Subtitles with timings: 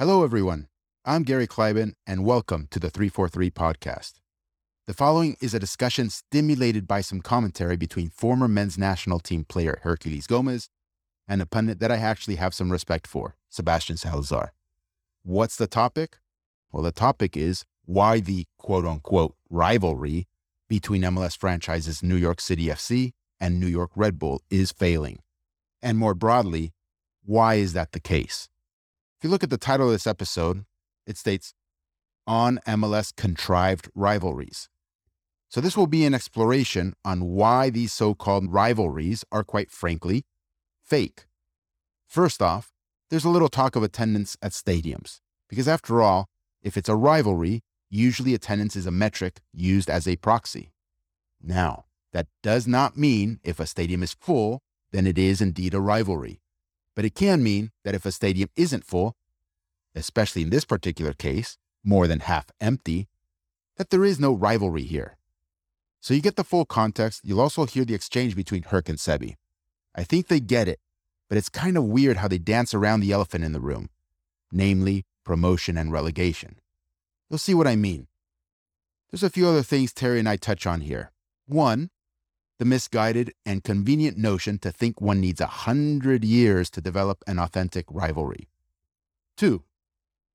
[0.00, 0.66] Hello, everyone.
[1.04, 4.12] I'm Gary Kleiban, and welcome to the 343 podcast.
[4.86, 9.78] The following is a discussion stimulated by some commentary between former men's national team player
[9.84, 10.70] Herculez Gomez
[11.28, 14.54] and a pundit that I actually have some respect for, Sebastian Salazar.
[15.22, 16.16] What's the topic?
[16.72, 20.28] Well, the topic is why the quote unquote rivalry
[20.66, 25.18] between MLS franchises New York City FC and New York Red Bull is failing.
[25.82, 26.72] And more broadly,
[27.22, 28.48] why is that the case?
[29.20, 30.64] If you look at the title of this episode,
[31.06, 31.52] it states
[32.26, 34.70] on MLS contrived rivalries.
[35.50, 40.24] So, this will be an exploration on why these so called rivalries are, quite frankly,
[40.82, 41.26] fake.
[42.08, 42.72] First off,
[43.10, 46.30] there's a little talk of attendance at stadiums, because after all,
[46.62, 50.72] if it's a rivalry, usually attendance is a metric used as a proxy.
[51.42, 55.80] Now, that does not mean if a stadium is full, then it is indeed a
[55.80, 56.40] rivalry.
[57.00, 59.16] But it can mean that if a stadium isn't full,
[59.94, 63.08] especially in this particular case, more than half empty,
[63.78, 65.16] that there is no rivalry here.
[66.02, 67.22] So you get the full context.
[67.24, 69.36] You'll also hear the exchange between Herc and Sebi.
[69.94, 70.78] I think they get it,
[71.30, 73.88] but it's kind of weird how they dance around the elephant in the room,
[74.52, 76.56] namely promotion and relegation.
[77.30, 78.08] You'll see what I mean.
[79.10, 81.12] There's a few other things Terry and I touch on here.
[81.46, 81.88] One,
[82.60, 87.38] the misguided and convenient notion to think one needs a hundred years to develop an
[87.38, 88.50] authentic rivalry.
[89.34, 89.64] Two,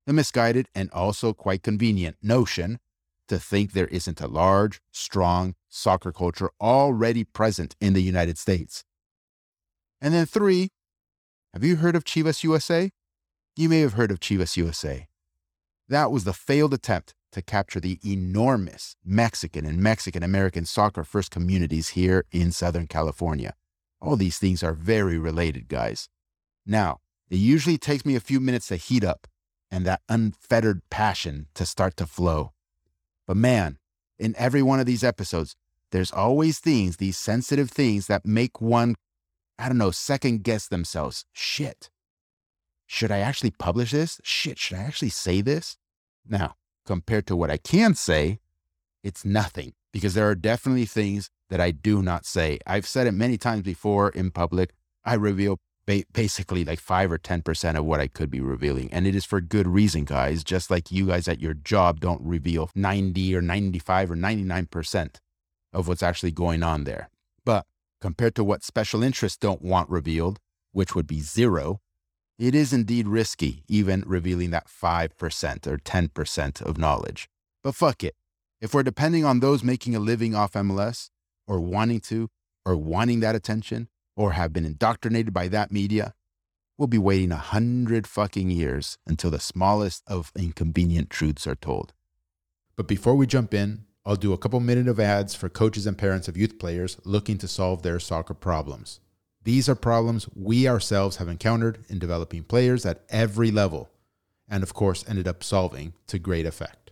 [0.06, 2.80] the misguided and also quite convenient notion
[3.28, 8.82] to think there isn't a large, strong soccer culture already present in the United States.
[10.00, 10.70] And then three,
[11.54, 12.90] have you heard of Chivas USA?
[13.54, 15.06] You may have heard of Chivas USA.
[15.88, 21.30] That was the failed attempt to capture the enormous Mexican and Mexican American soccer first
[21.30, 23.54] communities here in Southern California.
[24.00, 26.08] All these things are very related, guys.
[26.64, 29.26] Now, it usually takes me a few minutes to heat up
[29.70, 32.52] and that unfettered passion to start to flow.
[33.26, 33.76] But man,
[34.18, 35.56] in every one of these episodes,
[35.92, 38.94] there's always things, these sensitive things that make one,
[39.58, 41.26] I don't know, second guess themselves.
[41.34, 41.90] Shit.
[42.86, 44.22] Should I actually publish this?
[44.24, 45.76] Shit, should I actually say this?
[46.26, 46.54] Now,
[46.86, 48.38] compared to what I can say,
[49.02, 52.58] it's nothing because there are definitely things that I do not say.
[52.66, 54.72] I've said it many times before in public.
[55.04, 58.88] I reveal ba- basically like 5 or 10% of what I could be revealing.
[58.92, 60.44] And it is for good reason, guys.
[60.44, 65.16] Just like you guys at your job don't reveal 90 or 95 or 99%
[65.72, 67.08] of what's actually going on there.
[67.44, 67.66] But
[68.00, 70.38] compared to what special interests don't want revealed,
[70.72, 71.80] which would be zero,
[72.38, 77.28] it is indeed risky, even revealing that 5% or 10% of knowledge.
[77.62, 78.14] But fuck it.
[78.60, 81.10] If we're depending on those making a living off MLS,
[81.46, 82.28] or wanting to,
[82.64, 86.14] or wanting that attention, or have been indoctrinated by that media,
[86.76, 91.92] we'll be waiting a hundred fucking years until the smallest of inconvenient truths are told.
[92.76, 95.96] But before we jump in, I'll do a couple minutes of ads for coaches and
[95.96, 99.00] parents of youth players looking to solve their soccer problems.
[99.46, 103.88] These are problems we ourselves have encountered in developing players at every level,
[104.48, 106.90] and of course ended up solving to great effect.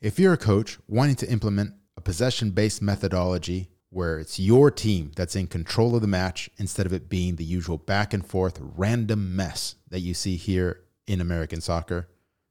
[0.00, 5.10] If you're a coach wanting to implement a possession based methodology where it's your team
[5.16, 8.60] that's in control of the match instead of it being the usual back and forth
[8.60, 12.06] random mess that you see here in American soccer,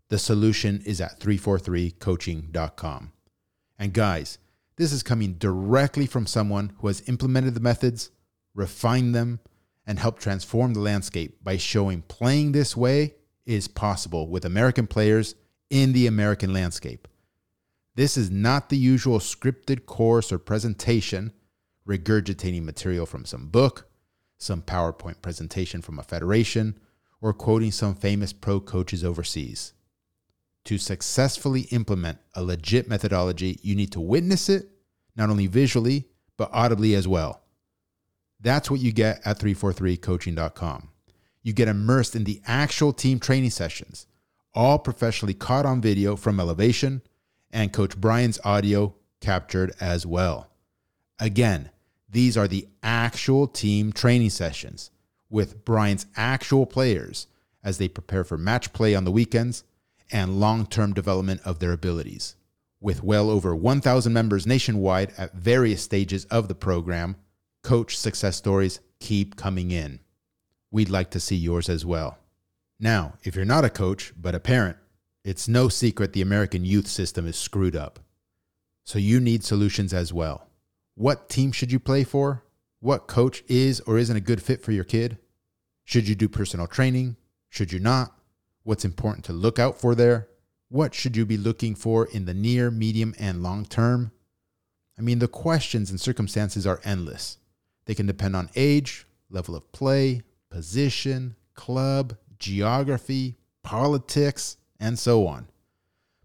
[0.10, 3.14] the solution is at 343coaching.com.
[3.80, 4.38] And guys,
[4.78, 8.12] this is coming directly from someone who has implemented the methods,
[8.54, 9.40] refined them,
[9.88, 13.14] and helped transform the landscape by showing playing this way
[13.46, 15.36] is possible with American players
[15.70, 17.08] in the American landscape.
[17.96, 21.32] This is not the usual scripted course or presentation,
[21.88, 23.88] regurgitating material from some book,
[24.38, 26.78] some PowerPoint presentation from a federation,
[27.22, 29.74] or quoting some famous pro coaches overseas.
[30.66, 34.68] To successfully implement a legit methodology, you need to witness it,
[35.16, 37.42] not only visually, but audibly as well.
[38.40, 40.90] That's what you get at 343coaching.com.
[41.44, 44.08] You get immersed in the actual team training sessions,
[44.56, 47.02] all professionally caught on video from elevation
[47.52, 50.50] and Coach Brian's audio captured as well.
[51.20, 51.70] Again,
[52.10, 54.90] these are the actual team training sessions
[55.30, 57.28] with Brian's actual players
[57.64, 59.64] as they prepare for match play on the weekends
[60.12, 62.36] and long term development of their abilities.
[62.80, 67.16] With well over 1,000 members nationwide at various stages of the program,
[67.64, 70.00] coach success stories keep coming in.
[70.72, 72.18] We'd like to see yours as well.
[72.80, 74.78] Now, if you're not a coach, but a parent,
[75.24, 78.00] it's no secret the American youth system is screwed up.
[78.84, 80.48] So you need solutions as well.
[80.96, 82.46] What team should you play for?
[82.86, 85.18] what coach is or isn't a good fit for your kid?
[85.86, 87.18] Should you do personal training?
[87.50, 88.16] Should you not?
[88.66, 90.28] What's important to look out for there?
[90.70, 94.12] What should you be looking for in the near, medium, and long term?
[94.98, 97.38] I mean, the questions and circumstances are endless.
[97.86, 105.48] They can depend on age, level of play, position, club, geography, politics, and so on.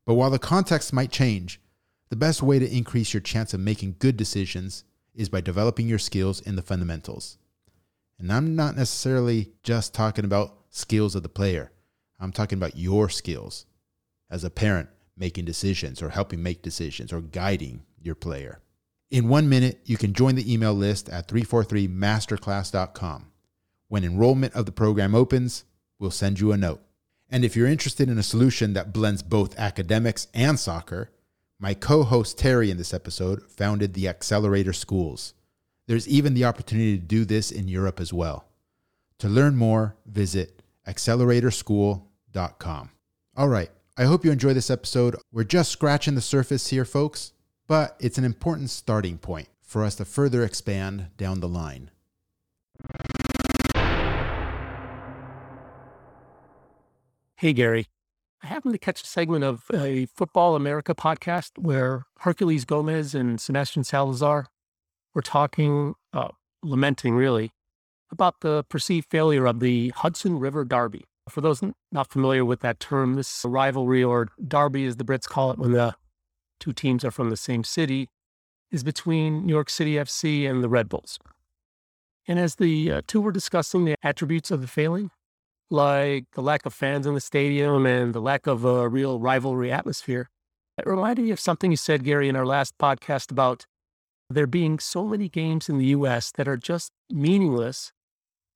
[0.06, 1.60] But while the context might change,
[2.08, 4.84] the best way to increase your chance of making good decisions
[5.14, 7.37] is by developing your skills in the fundamentals.
[8.19, 11.70] And I'm not necessarily just talking about skills of the player,
[12.20, 13.67] I'm talking about your skills
[14.31, 18.61] as a parent making decisions or helping make decisions or guiding your player.
[19.11, 23.26] In one minute, you can join the email list at 343masterclass.com.
[23.88, 25.64] When enrollment of the program opens,
[25.99, 26.81] we'll send you a note.
[27.28, 31.11] And if you're interested in a solution that blends both academics and soccer,
[31.58, 35.34] my co host Terry in this episode founded the Accelerator Schools.
[35.87, 38.46] There's even the opportunity to do this in Europe as well.
[39.19, 42.10] To learn more, visit acceleratorschool.com.
[43.37, 45.17] All right, I hope you enjoy this episode.
[45.32, 47.32] We're just scratching the surface here, folks,
[47.67, 51.91] but it's an important starting point for us to further expand down the line.
[57.37, 57.87] Hey, Gary.
[58.43, 63.41] I happened to catch a segment of a Football America podcast where Herculez Gomez and
[63.41, 64.47] Sebastian Salazar
[65.15, 66.29] were talking, uh,
[66.62, 67.53] lamenting really,
[68.11, 71.05] about the perceived failure of the Hudson River Derby.
[71.31, 71.62] For those
[71.93, 75.73] not familiar with that term, this rivalry, or derby as the Brits call it when
[75.73, 75.94] the
[76.59, 78.09] two teams are from the same city,
[78.71, 81.19] is between New York City FC and the Red Bulls.
[82.29, 85.11] And as the uh, two were discussing the attributes of the failing,
[85.71, 89.73] like the lack of fans in the stadium and the lack of a real rivalry
[89.73, 90.29] atmosphere,
[90.79, 93.67] it reminded me of something you said, Gary, in our last podcast about
[94.29, 97.93] there being so many games in the US that are just meaningless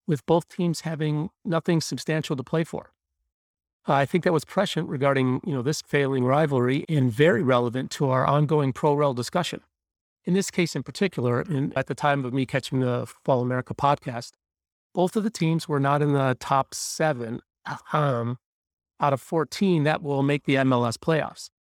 [0.07, 2.93] with both teams having nothing substantial to play for.
[3.87, 8.09] I think that was prescient regarding, you know, this failing rivalry and very relevant to
[8.09, 9.61] our ongoing pro rel discussion.
[10.25, 11.45] In this case in particular,
[11.77, 14.33] at the time of me catching the Football America podcast,
[14.95, 17.41] both of the teams were not in the top seven
[17.93, 18.39] um,
[19.01, 21.51] out of 14 that will make the MLS playoffs.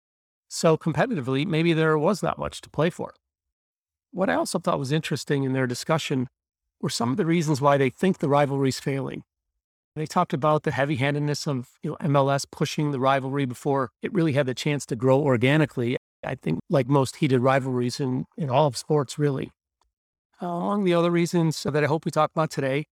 [0.48, 3.12] So competitively, maybe there was not much to play for.
[4.12, 6.28] What I also thought was interesting in their discussion
[6.80, 9.22] were some of the reasons why they think the rivalry is failing.
[9.96, 14.32] They talked about the heavy-handedness of you know, MLS pushing the rivalry before it really
[14.32, 15.96] had the chance to grow organically.
[16.24, 19.52] I think, like most heated rivalries in, in all of sports, really.
[20.40, 22.86] Among the other reasons that I hope we talk about today,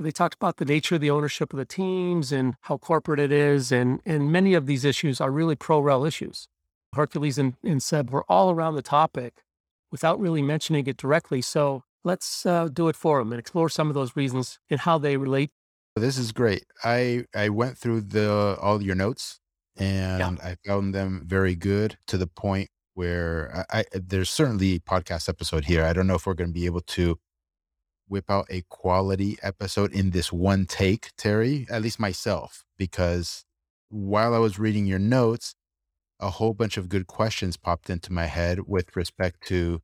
[0.00, 3.30] they talked about the nature of the ownership of the teams and how corporate it
[3.30, 3.70] is.
[3.70, 6.48] And, and many of these issues are really pro rel issues.
[6.94, 9.42] Herculez and, and Seb were all around the topic
[9.90, 11.40] without really mentioning it directly.
[11.40, 14.98] So let's uh, do it for them and explore some of those reasons and how
[14.98, 15.50] they relate.
[15.96, 16.64] This is great.
[16.84, 19.40] I I went through the all your notes
[19.76, 20.48] and yeah.
[20.48, 25.28] I found them very good to the point where I, I there's certainly a podcast
[25.28, 25.84] episode here.
[25.84, 27.18] I don't know if we're going to be able to
[28.08, 33.44] whip out a quality episode in this one take, Terry, at least myself, because
[33.88, 35.54] while I was reading your notes,
[36.20, 39.80] a whole bunch of good questions popped into my head with respect to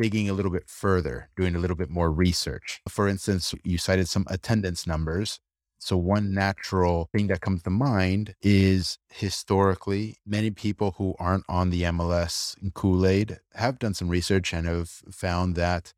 [0.00, 2.80] digging a little bit further, doing a little bit more research.
[2.88, 5.40] For instance, you cited some attendance numbers.
[5.78, 11.70] So, one natural thing that comes to mind is historically, many people who aren't on
[11.70, 15.92] the MLS and Kool Aid have done some research and have found that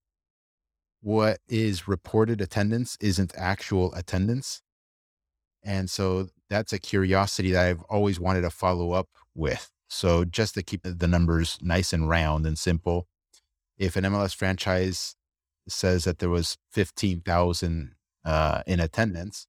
[1.02, 4.60] what is reported attendance isn't actual attendance.
[5.62, 9.70] And so, that's a curiosity that I've always wanted to follow up with.
[9.88, 13.06] So, just to keep the numbers nice and round and simple,
[13.78, 15.16] if an MLS franchise
[15.68, 19.46] says that there was 15,000 uh, in attendance,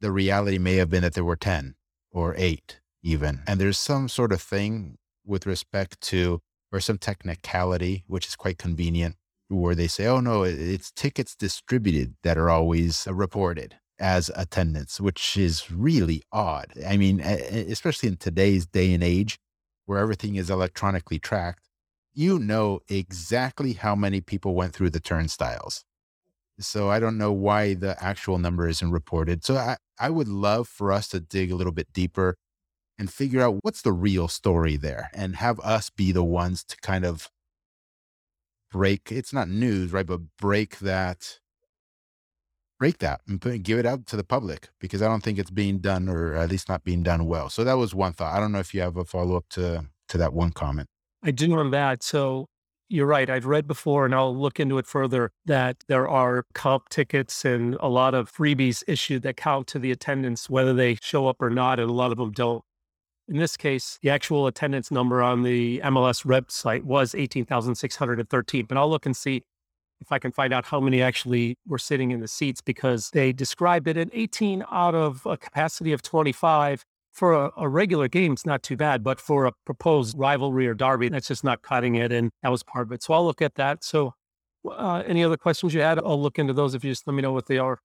[0.00, 1.74] the reality may have been that there were 10
[2.10, 3.42] or eight even.
[3.46, 6.40] And there's some sort of thing with respect to,
[6.72, 9.16] or some technicality, which is quite convenient,
[9.48, 15.36] where they say, oh no, it's tickets distributed that are always reported as attendance, which
[15.36, 16.66] is really odd.
[16.86, 19.38] I mean, especially in today's day and age
[19.86, 21.65] where everything is electronically tracked,
[22.16, 25.84] you know exactly how many people went through the turnstiles.
[26.58, 29.44] So I don't know why the actual number isn't reported.
[29.44, 32.36] So I, I would love for us to dig a little bit deeper
[32.98, 36.76] and figure out what's the real story there and have us be the ones to
[36.78, 37.30] kind of
[38.70, 40.06] break it's not news, right?
[40.06, 41.40] But break that
[42.78, 45.50] break that and put, give it out to the public because I don't think it's
[45.50, 47.48] being done or at least not being done well.
[47.50, 48.34] So that was one thought.
[48.34, 50.88] I don't know if you have a follow up to to that one comment.
[51.26, 52.04] I do on that.
[52.04, 52.46] So
[52.88, 53.28] you're right.
[53.28, 57.76] I've read before, and I'll look into it further, that there are comp tickets and
[57.80, 61.50] a lot of freebies issued that count to the attendance, whether they show up or
[61.50, 62.62] not, and a lot of them don't.
[63.26, 68.66] In this case, the actual attendance number on the MLS website was 18,613.
[68.66, 69.42] But I'll look and see
[70.00, 73.32] if I can find out how many actually were sitting in the seats because they
[73.32, 76.84] described it at 18 out of a capacity of 25
[77.16, 80.74] for a, a, regular game, it's not too bad, but for a proposed rivalry or
[80.74, 82.12] derby, that's just not cutting it.
[82.12, 83.02] And that was part of it.
[83.02, 83.82] So I'll look at that.
[83.82, 84.12] So,
[84.70, 85.98] uh, any other questions you had?
[85.98, 87.78] I'll look into those if you just let me know what they are.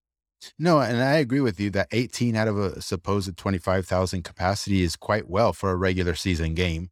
[0.58, 4.96] No, and I agree with you that 18 out of a supposed 25,000 capacity is
[4.96, 6.90] quite well for a regular season game.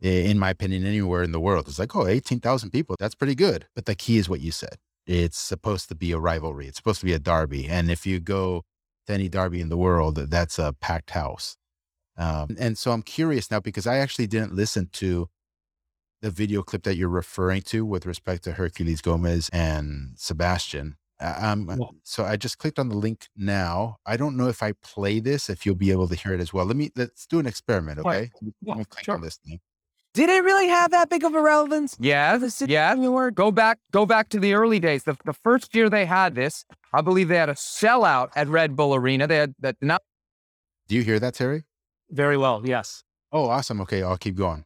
[0.00, 3.66] In my opinion, anywhere in the world, it's like, oh, 18,000 people, that's pretty good.
[3.74, 4.76] But the key is what you said.
[5.06, 6.66] It's supposed to be a rivalry.
[6.66, 7.68] It's supposed to be a derby.
[7.68, 8.64] And if you go
[9.06, 11.56] to any derby in the world, that's a packed house.
[12.18, 15.28] Um, and so I'm curious now because I actually didn't listen to
[16.20, 20.96] the video clip that you're referring to with respect to Herculez Gomez and Sebastian.
[21.20, 21.86] Um, yeah.
[22.02, 23.96] So I just clicked on the link now.
[24.06, 26.52] I don't know if I play this, if you'll be able to hear it as
[26.52, 26.64] well.
[26.64, 28.30] Let me let's do an experiment, okay?
[28.62, 29.14] Yeah, click sure.
[29.14, 29.60] on this thing.
[30.14, 31.96] Did it really have that big of a relevance?
[32.00, 32.94] Yeah, yeah.
[33.30, 35.04] Go back, go back to the early days.
[35.04, 38.74] The, the first year they had this, I believe they had a sellout at Red
[38.74, 39.26] Bull Arena.
[39.26, 39.76] They had that.
[39.80, 40.02] Not-
[40.88, 41.64] do you hear that, Terry?
[42.10, 43.04] Very well, yes.
[43.32, 43.80] Oh, awesome.
[43.82, 44.64] Okay, I'll keep going.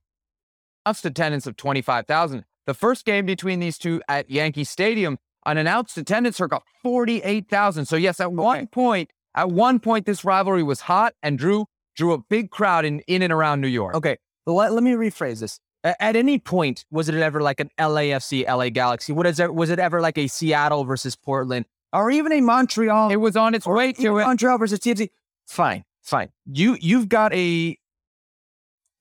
[0.84, 2.44] Announced attendance of 25,000.
[2.66, 7.86] The first game between these two at Yankee Stadium, an announced attendance circa 48,000.
[7.86, 12.12] So yes, at one point, at one point, this rivalry was hot and drew drew
[12.12, 13.94] a big crowd in, in and around New York.
[13.94, 15.60] Okay, let, let me rephrase this.
[15.84, 19.12] At any point, was it ever like an LAFC, LA Galaxy?
[19.12, 19.52] What is it?
[19.52, 23.10] Was it ever like a Seattle versus Portland, or even a Montreal?
[23.10, 24.24] It was on its way to it.
[24.24, 25.10] Montreal versus TFC.
[25.48, 26.30] Fine fine.
[26.46, 27.76] You you've got a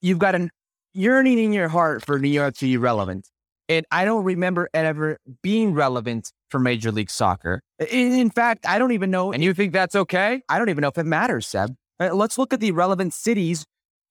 [0.01, 0.51] you've got an
[0.93, 3.27] yearning in your heart for New York to be relevant.
[3.69, 7.61] And I don't remember it ever being relevant for Major League Soccer.
[7.79, 9.31] In, in fact, I don't even know.
[9.31, 10.41] And you think that's okay?
[10.49, 11.73] I don't even know if it matters, Seb.
[11.99, 13.65] Uh, let's look at the relevant cities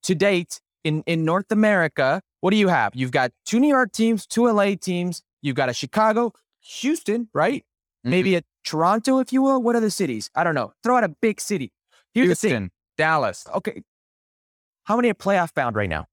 [0.04, 2.22] to date in, in North America.
[2.40, 2.92] What do you have?
[2.94, 5.22] You've got two New York teams, two LA teams.
[5.42, 7.62] You've got a Chicago, Houston, right?
[7.62, 8.10] Mm-hmm.
[8.10, 9.60] Maybe a Toronto, if you will.
[9.62, 10.30] What are the cities?
[10.34, 10.72] I don't know.
[10.82, 11.70] Throw out a big city.
[12.14, 12.70] Here's Houston.
[13.00, 13.46] Dallas.
[13.54, 13.82] Okay.
[14.84, 16.04] How many are playoff bound right now?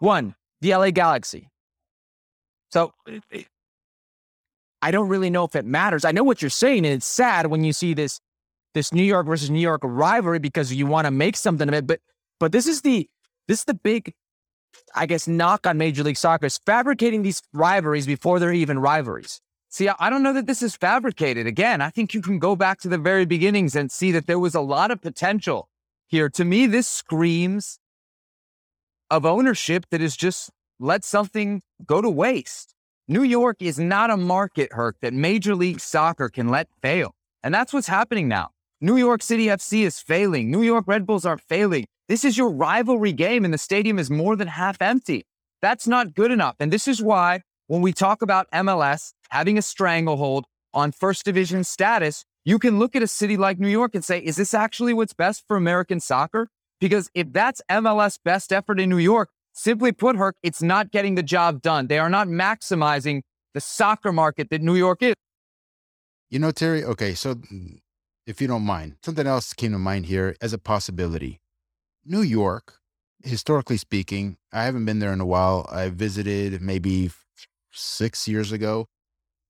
[0.00, 1.48] One, the LA Galaxy.
[2.70, 3.42] So eh, eh,
[4.82, 6.04] I don't really know if it matters.
[6.04, 8.20] I know what you're saying, and it's sad when you see this
[8.74, 11.86] this New York versus New York rivalry because you want to make something of it.
[11.86, 12.00] But
[12.38, 13.08] but this is the
[13.48, 14.12] this is the big,
[14.94, 19.40] I guess, knock on Major League Soccer is fabricating these rivalries before they're even rivalries.
[19.72, 21.46] See, I don't know that this is fabricated.
[21.46, 24.38] Again, I think you can go back to the very beginnings and see that there
[24.38, 25.70] was a lot of potential
[26.06, 26.28] here.
[26.28, 27.78] To me, this screams
[29.10, 32.74] of ownership that is just let something go to waste.
[33.08, 37.14] New York is not a market, Herc, that Major League Soccer can let fail.
[37.42, 38.50] And that's what's happening now.
[38.82, 40.50] New York City FC is failing.
[40.50, 41.86] New York Red Bulls are failing.
[42.08, 45.24] This is your rivalry game, and the stadium is more than half empty.
[45.62, 46.56] That's not good enough.
[46.60, 47.40] And this is why
[47.72, 52.94] when we talk about MLS having a stranglehold on first division status, you can look
[52.94, 55.98] at a city like New York and say, is this actually what's best for American
[55.98, 56.48] soccer?
[56.82, 61.14] Because if that's MLS best effort in New York, simply put, Herc, it's not getting
[61.14, 61.86] the job done.
[61.86, 63.22] They are not maximizing
[63.54, 65.14] the soccer market that New York is.
[66.28, 67.36] You know, Terry, okay, so
[68.26, 71.40] if you don't mind, something else came to mind here as a possibility.
[72.04, 72.80] New York,
[73.24, 75.66] historically speaking, I haven't been there in a while.
[75.72, 77.10] I visited maybe
[77.72, 78.86] six years ago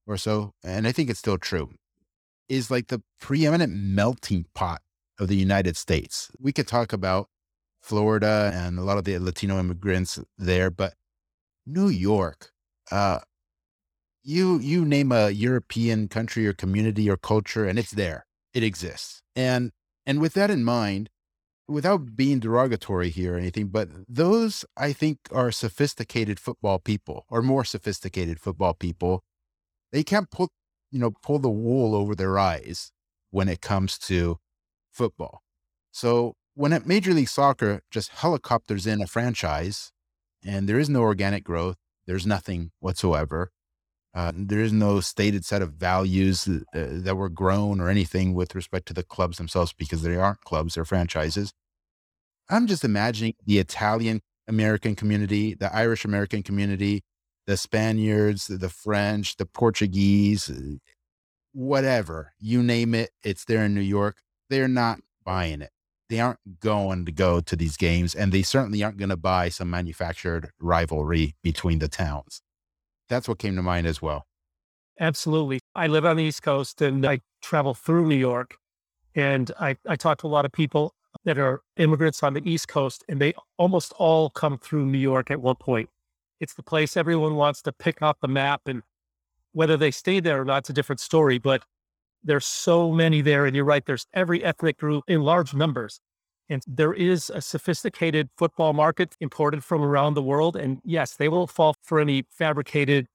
[0.07, 1.71] or so, and I think it's still true,
[2.49, 4.83] is like the preeminent melting pot
[5.19, 6.31] of the United States.
[6.39, 7.29] We could talk about
[7.81, 10.95] Florida and a lot of the Latino immigrants there, but
[11.67, 12.51] New York,
[12.91, 13.21] uh,
[14.25, 18.27] you you name a European country or community or culture, and it's there.
[18.55, 19.23] It exists.
[19.35, 19.73] And
[20.07, 21.11] and with that in mind,
[21.73, 27.43] without being derogatory here or anything, but those I think are sophisticated football people or
[27.43, 29.23] more sophisticated football people.
[29.91, 30.51] They can't put,
[30.91, 32.93] you know, pull the wool over their eyes
[33.31, 34.39] when it comes to
[34.91, 35.43] football.
[35.91, 39.91] So when at Major League Soccer just helicopters in a franchise
[40.45, 41.77] and there is no organic growth,
[42.07, 43.51] there's nothing whatsoever.
[44.15, 48.55] Uh, there is no stated set of values uh, that were grown or anything with
[48.55, 51.53] respect to the clubs themselves because they aren't clubs, they're franchises.
[52.51, 57.03] I'm just imagining the Italian American community, the Irish American community,
[57.47, 60.77] the Spaniards, the French, the Portuguese, uh,
[61.53, 64.17] whatever, you name it, it's there in New York.
[64.51, 65.71] They're not buying it.
[66.13, 69.49] they aren't going to go to these games and they certainly aren't going to buy
[69.49, 72.43] some manufactured rivalry between the towns.
[73.09, 74.27] That's what came to mind as well.
[75.01, 75.61] Absolutely.
[75.75, 78.57] I live on the East Coast and I travel through New York.
[79.15, 82.69] And I, I talk to a lot of people that are immigrants on the East
[82.69, 85.89] Coast, and they almost all come through New York at one point.
[86.41, 88.63] It's the place everyone wants to pick up the map.
[88.67, 88.83] And
[89.53, 91.39] whether they stay there or not, it's a different story.
[91.39, 91.63] But
[92.25, 93.47] there's so many there.
[93.47, 96.01] And you're right, there's every ethnic group in large numbers.
[96.49, 100.57] And there is a sophisticated football market imported from around the world.
[100.57, 103.07] And yes, they won't fall for any fabricated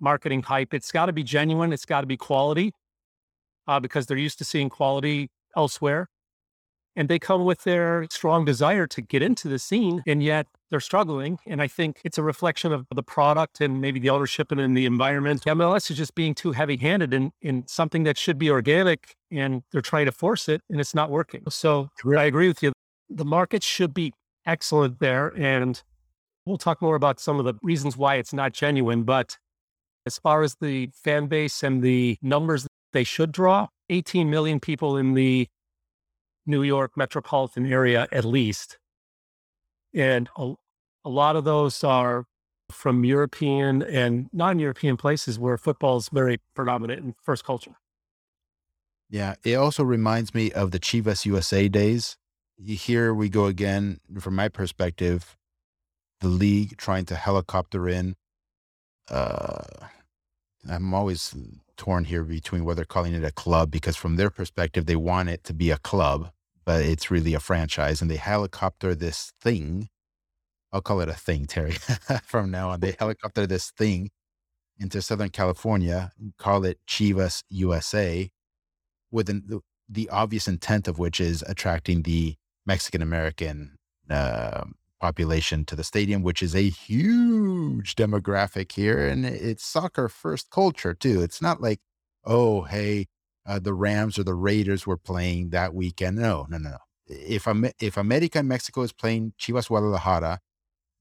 [0.00, 0.74] marketing hype.
[0.74, 2.72] It's got to be genuine, it's got to be quality
[3.68, 6.08] uh, because they're used to seeing quality elsewhere.
[6.94, 10.80] And they come with their strong desire to get into the scene, and yet they're
[10.80, 11.38] struggling.
[11.46, 14.74] And I think it's a reflection of the product and maybe the ownership and in
[14.74, 15.42] the environment.
[15.46, 19.62] MLS is just being too heavy handed in, in something that should be organic, and
[19.72, 21.42] they're trying to force it, and it's not working.
[21.48, 22.72] So I agree with you.
[23.08, 24.12] The market should be
[24.46, 25.28] excellent there.
[25.36, 25.82] And
[26.46, 29.04] we'll talk more about some of the reasons why it's not genuine.
[29.04, 29.38] But
[30.06, 34.96] as far as the fan base and the numbers they should draw, 18 million people
[34.96, 35.48] in the
[36.46, 38.78] New York metropolitan area at least.
[39.94, 40.54] And a,
[41.04, 42.26] a lot of those are
[42.70, 47.72] from European and non European places where football is very predominant in first culture.
[49.10, 49.34] Yeah.
[49.44, 52.16] It also reminds me of the Chivas USA days.
[52.56, 55.36] Here we go again, from my perspective,
[56.20, 58.14] the league trying to helicopter in.
[59.10, 59.64] Uh,
[60.70, 61.34] I'm always
[61.82, 65.42] torn here between whether calling it a club because from their perspective they want it
[65.42, 66.30] to be a club,
[66.64, 69.88] but it's really a franchise, and they helicopter this thing.
[70.72, 71.72] I'll call it a thing, Terry.
[72.22, 74.10] from now on, they helicopter this thing
[74.78, 78.30] into Southern California, call it Chivas USA,
[79.10, 83.76] with an, the, the obvious intent of which is attracting the Mexican American
[84.08, 84.62] uh,
[85.02, 89.06] population to the stadium, which is a huge demographic here.
[89.06, 91.20] And it's soccer first culture, too.
[91.22, 91.80] It's not like,
[92.24, 93.08] oh, hey,
[93.44, 96.16] uh, the Rams or the Raiders were playing that weekend.
[96.16, 96.76] No, no, no.
[97.06, 97.48] If,
[97.80, 100.38] if America and Mexico is playing Chivas Guadalajara,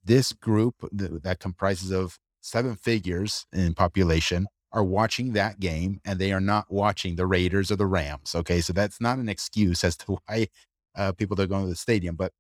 [0.04, 6.32] this group that comprises of seven figures in population are watching that game and they
[6.32, 8.34] are not watching the Raiders or the Rams.
[8.34, 8.62] Okay.
[8.62, 10.48] So that's not an excuse as to why
[10.96, 12.16] uh, people are going to the stadium.
[12.16, 12.34] But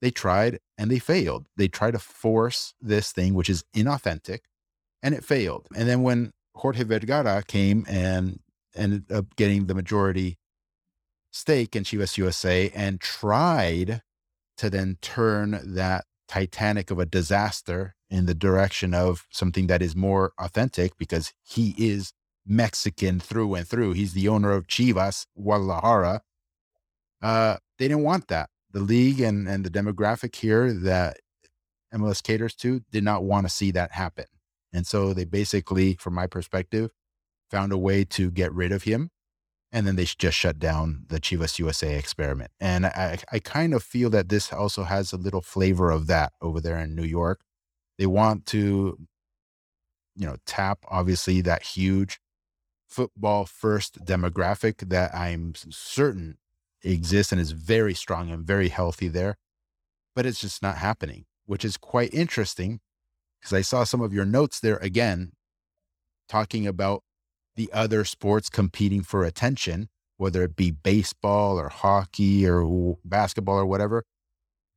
[0.00, 1.46] they tried and they failed.
[1.56, 4.40] They tried to force this thing, which is inauthentic,
[5.02, 5.66] and it failed.
[5.76, 8.40] And then when Jorge Vergara came and
[8.74, 10.38] ended up getting the majority
[11.32, 14.02] stake in Chivas USA and tried
[14.56, 19.96] to then turn that Titanic of a disaster in the direction of something that is
[19.96, 22.12] more authentic because he is
[22.46, 23.92] Mexican through and through.
[23.92, 26.22] He's the owner of Chivas Guadalajara.
[27.22, 31.18] Uh, they didn't want that the league and, and the demographic here that
[31.94, 34.26] MLS caters to did not want to see that happen.
[34.72, 36.90] And so they basically, from my perspective,
[37.50, 39.10] found a way to get rid of him.
[39.72, 42.50] And then they just shut down the Chivas USA experiment.
[42.60, 46.32] And I, I kind of feel that this also has a little flavor of that
[46.40, 47.40] over there in New York.
[47.98, 48.98] They want to,
[50.16, 52.18] you know, tap obviously that huge
[52.88, 56.36] football first demographic that I'm certain
[56.82, 59.36] exists and is very strong and very healthy there,
[60.14, 62.80] but it's just not happening, which is quite interesting
[63.40, 65.32] because I saw some of your notes there again
[66.28, 67.02] talking about
[67.56, 73.66] the other sports competing for attention, whether it be baseball or hockey or basketball or
[73.66, 74.04] whatever.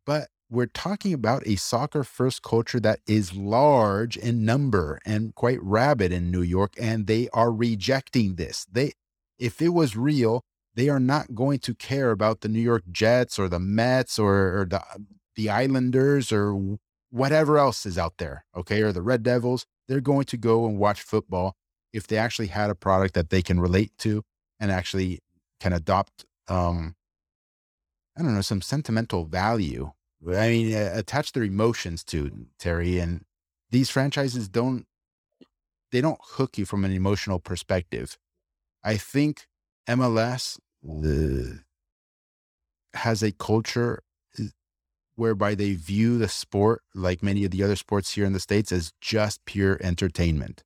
[0.05, 5.61] But we're talking about a soccer first culture that is large in number and quite
[5.61, 8.65] rabid in New York, and they are rejecting this.
[8.71, 8.93] They,
[9.39, 10.43] if it was real,
[10.75, 14.61] they are not going to care about the New York Jets or the Mets or,
[14.61, 14.81] or the
[15.35, 16.77] the Islanders or
[17.09, 19.65] whatever else is out there, okay, or the Red Devils.
[19.87, 21.55] They're going to go and watch football
[21.91, 24.23] if they actually had a product that they can relate to
[24.59, 25.19] and actually
[25.59, 26.25] can adopt.
[26.47, 26.95] Um,
[28.17, 29.91] I don't know some sentimental value.
[30.27, 33.25] I mean, uh, attach their emotions to Terry, and
[33.69, 34.85] these franchises don't
[35.91, 38.17] they don't hook you from an emotional perspective.
[38.83, 39.47] I think
[39.87, 41.61] MLS the,
[42.93, 44.03] has a culture
[44.39, 44.43] eh,
[45.15, 48.71] whereby they view the sport, like many of the other sports here in the States,
[48.71, 50.63] as just pure entertainment.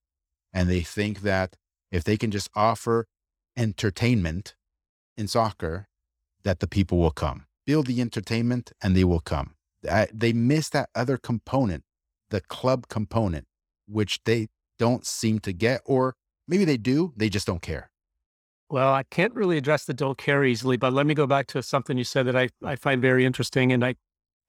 [0.54, 1.56] And they think that
[1.92, 3.08] if they can just offer
[3.56, 4.56] entertainment
[5.16, 5.88] in soccer,
[6.44, 7.46] that the people will come.
[7.66, 9.56] Build the entertainment and they will come.
[10.14, 11.84] They miss that other component,
[12.30, 13.46] the club component,
[13.88, 14.48] which they
[14.80, 16.16] don't seem to get, or
[16.48, 17.90] maybe they do, they just don't care.
[18.70, 21.64] Well, I can't really address the don't care easily, but let me go back to
[21.64, 23.72] something you said that I, I find very interesting.
[23.72, 23.96] And I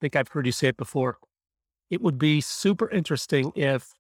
[0.01, 1.19] think I've heard you say it before.
[1.89, 3.93] It would be super interesting if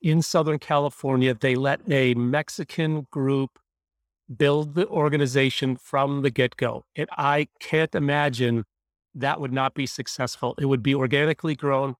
[0.00, 3.58] in Southern California they let a Mexican group
[4.34, 6.84] build the organization from the get go.
[6.96, 8.64] And I can't imagine
[9.14, 10.54] that would not be successful.
[10.58, 11.96] It would be organically grown.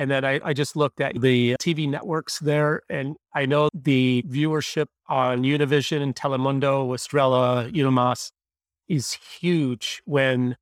[0.00, 4.24] And then I, I, just looked at the TV networks there, and I know the
[4.26, 8.30] viewership on Univision and Telemundo, Estrella, Unimas
[8.88, 10.56] is huge when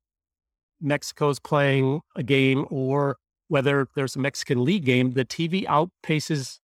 [0.81, 3.15] Mexico's playing a game or
[3.47, 5.11] whether there's a Mexican league game.
[5.11, 6.59] The TV outpaces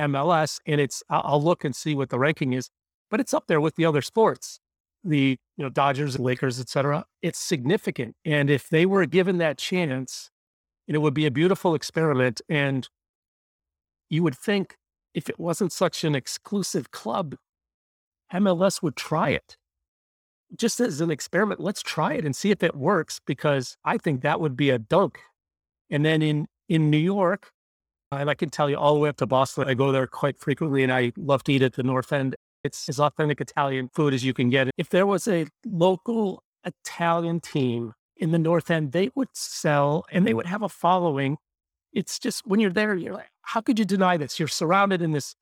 [0.00, 2.70] MLS, and it's I'll look and see what the ranking is,
[3.10, 4.60] but it's up there with the other sports
[5.04, 8.16] the you know Dodgers Lakers, et cetera, it's significant.
[8.24, 10.30] And if they were given that chance,
[10.88, 12.40] it would be a beautiful experiment.
[12.48, 12.88] And
[14.10, 14.76] you would think
[15.14, 17.36] if it wasn't such an exclusive club,
[18.32, 19.56] MLS would try it.
[20.56, 24.22] Just as an experiment, let's try it and see if it works, because I think
[24.22, 25.20] that would be a dunk.
[25.90, 27.50] And then in in New York,
[28.10, 30.38] and I can tell you all the way up to Boston, I go there quite
[30.38, 32.36] frequently and I love to eat at the North End.
[32.62, 34.70] It's as authentic Italian food as you can get.
[34.78, 40.26] If there was a local Italian team in the North End, they would sell and
[40.26, 41.38] they would have a following.
[41.92, 44.38] It's just when you're there, you're like, how could you deny this?
[44.38, 45.34] You're surrounded in this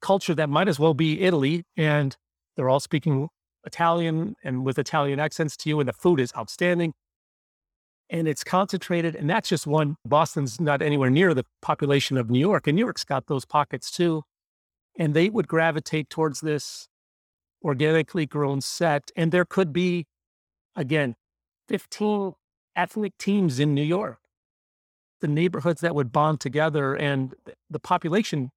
[0.00, 2.16] culture that might as well be Italy, and
[2.56, 3.28] they're all speaking
[3.64, 6.92] Italian and with Italian accents to you, and the food is outstanding.
[8.10, 9.96] And it's concentrated, and that's just one.
[10.04, 13.90] Boston's not anywhere near the population of New York, and New York's got those pockets
[13.90, 14.24] too
[14.98, 16.88] and they would gravitate towards this
[17.64, 19.10] organically grown set.
[19.16, 20.06] And there could be,
[20.76, 21.14] again,
[21.68, 22.32] 15
[22.76, 24.18] ethnic teams in New York,
[25.20, 27.34] the neighborhoods that would bond together, and
[27.70, 28.50] the population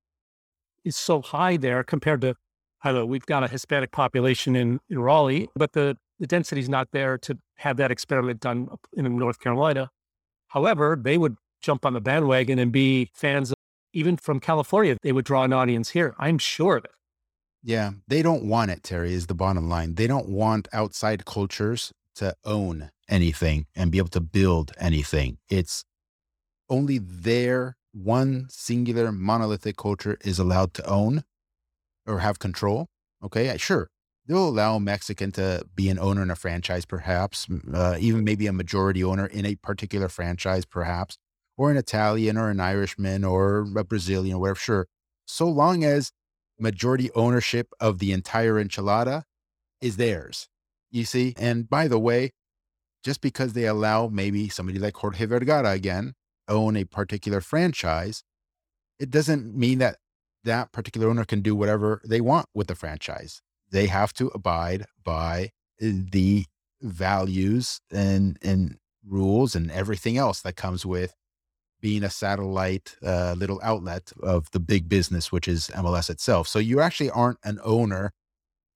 [0.83, 2.35] is so high there compared to,
[2.83, 6.61] I don't know, we've got a Hispanic population in, in Raleigh, but the, the density
[6.61, 9.89] is not there to have that experiment done in North Carolina.
[10.49, 13.55] However, they would jump on the bandwagon and be fans of,
[13.93, 16.15] even from California, they would draw an audience here.
[16.19, 16.91] I'm sure of it.
[17.63, 19.95] Yeah, they don't want it, Terry, is the bottom line.
[19.95, 25.37] They don't want outside cultures to own anything and be able to build anything.
[25.49, 25.83] It's
[26.69, 31.23] only their one singular monolithic culture is allowed to own
[32.05, 32.87] or have control.
[33.23, 33.89] Okay, sure.
[34.27, 38.53] They'll allow Mexican to be an owner in a franchise, perhaps, uh, even maybe a
[38.53, 41.17] majority owner in a particular franchise, perhaps
[41.57, 44.87] or an Italian or an Irishman or a Brazilian, whatever, sure.
[45.25, 46.11] So long as
[46.59, 49.23] majority ownership of the entire enchilada
[49.81, 50.47] is theirs,
[50.91, 51.33] you see?
[51.37, 52.31] And by the way,
[53.05, 56.13] just because they allow maybe somebody like Jorge Vergara again
[56.49, 58.23] own a particular franchise,
[58.99, 59.97] it doesn't mean that
[60.43, 63.43] that particular owner can do whatever they want with the franchise.
[63.69, 66.45] They have to abide by the
[66.81, 71.13] values and and rules and everything else that comes with
[71.81, 76.47] being a satellite uh, little outlet of the big business, which is MLS itself.
[76.47, 78.13] So you actually aren't an owner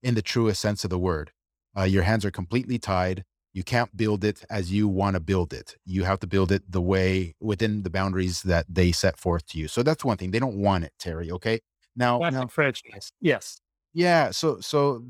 [0.04, 1.32] in the truest sense of the word.
[1.76, 3.24] Uh, your hands are completely tied.
[3.54, 5.76] You can't build it as you want to build it.
[5.86, 9.58] You have to build it the way within the boundaries that they set forth to
[9.58, 9.68] you.
[9.68, 10.32] So that's one thing.
[10.32, 11.32] They don't want it, Terry.
[11.32, 11.60] Okay.
[11.96, 13.12] Now, now franchise.
[13.20, 13.60] Yes.
[13.94, 14.32] Yeah.
[14.32, 15.06] So, so,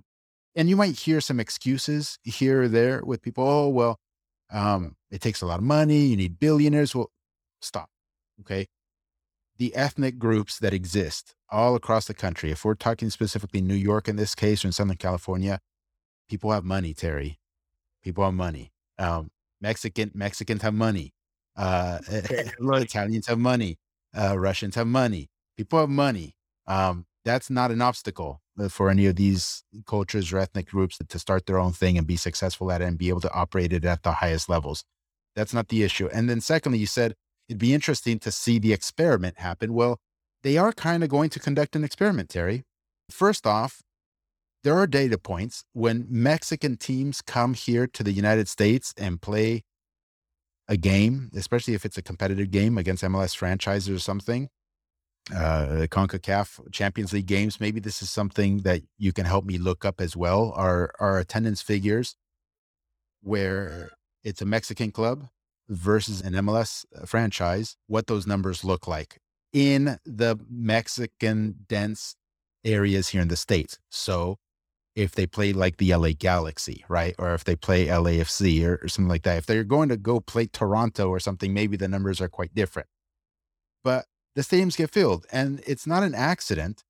[0.56, 3.46] and you might hear some excuses here or there with people.
[3.46, 4.00] Oh, well,
[4.52, 6.06] um, it takes a lot of money.
[6.06, 6.96] You need billionaires.
[6.96, 7.12] Well,
[7.62, 7.90] stop.
[8.42, 8.68] Okay.
[9.58, 14.08] The ethnic groups that exist all across the country, if we're talking specifically New York
[14.08, 15.60] in this case or in Southern California,
[16.30, 17.38] people have money, Terry.
[18.04, 18.72] People have money.
[18.98, 19.30] Um,
[19.62, 21.14] Mexican Mexicans have money.
[21.56, 23.78] Uh, Italians have money.
[24.18, 25.30] Uh, Russians have money.
[25.58, 26.36] People have money.
[26.68, 31.20] Um, that's not an obstacle uh, for any of these cultures or ethnic groups to
[31.20, 33.86] start their own thing and be successful at it and be able to operate it
[33.86, 34.84] at the highest levels.
[35.36, 36.08] That's not the issue.
[36.12, 37.16] And then, secondly, you said
[37.48, 39.74] it'd be interesting to see the experiment happen.
[39.74, 40.00] Well,
[40.44, 42.64] they are kind of going to conduct an experiment, Terry.
[43.10, 43.82] First off,
[44.64, 49.64] there are data points when Mexican teams come here to the United States and play
[50.68, 54.50] a game, especially if it's a competitive game against MLS franchises or something,
[55.34, 57.60] uh, CONCACAF Champions League games.
[57.60, 60.52] Maybe this is something that you can help me look up as well.
[60.56, 62.16] Our, our attendance figures
[63.22, 63.92] where
[64.24, 65.28] it's a Mexican club
[65.70, 69.20] versus an MLS uh, franchise, what those numbers look like
[69.54, 72.16] in the Mexican dense
[72.64, 73.80] areas here in the States.
[73.90, 74.38] So
[75.00, 77.16] if they play like the LA Galaxy, right?
[77.18, 80.20] Or if they play LAFC or, or something like that, if they're going to go
[80.20, 82.90] play Toronto or something, maybe the numbers are quite different.
[83.82, 85.26] But the stadiums get filled.
[85.32, 86.84] And it's not an accident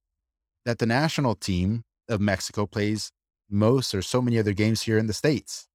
[0.65, 3.11] that the national team of Mexico plays
[3.47, 5.67] most or so many other games here in the States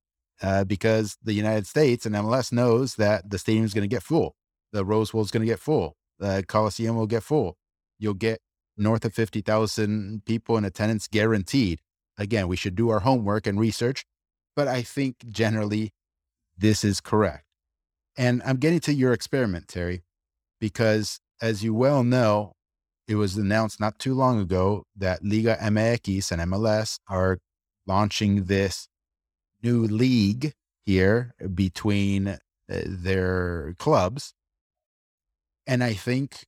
[0.42, 4.02] uh, because the United States and MLS knows that the stadium is going to get
[4.02, 4.34] full.
[4.72, 5.94] The Rose Bowl is going to get full.
[6.18, 7.58] The Coliseum will get full.
[7.96, 8.40] You'll get
[8.76, 11.80] north of 50,000 people in attendance guaranteed.
[12.18, 14.04] Again, we should do our homework and research,
[14.54, 15.92] but I think generally
[16.56, 17.44] this is correct.
[18.16, 20.04] And I'm getting to your experiment, Terry,
[20.60, 22.52] because as you well know,
[23.06, 27.38] it was announced not too long ago that Liga MX and MLS are
[27.86, 28.88] launching this
[29.62, 30.54] new league
[30.86, 34.32] here between uh, their clubs.
[35.66, 36.46] And I think,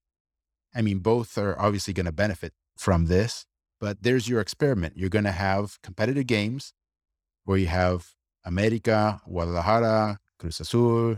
[0.75, 3.47] I mean, both are obviously going to benefit from this,
[3.81, 4.97] but there's your experiment.
[4.97, 6.73] You're going to have competitive games
[7.45, 11.17] where you have America, Guadalajara, Cruz Azul,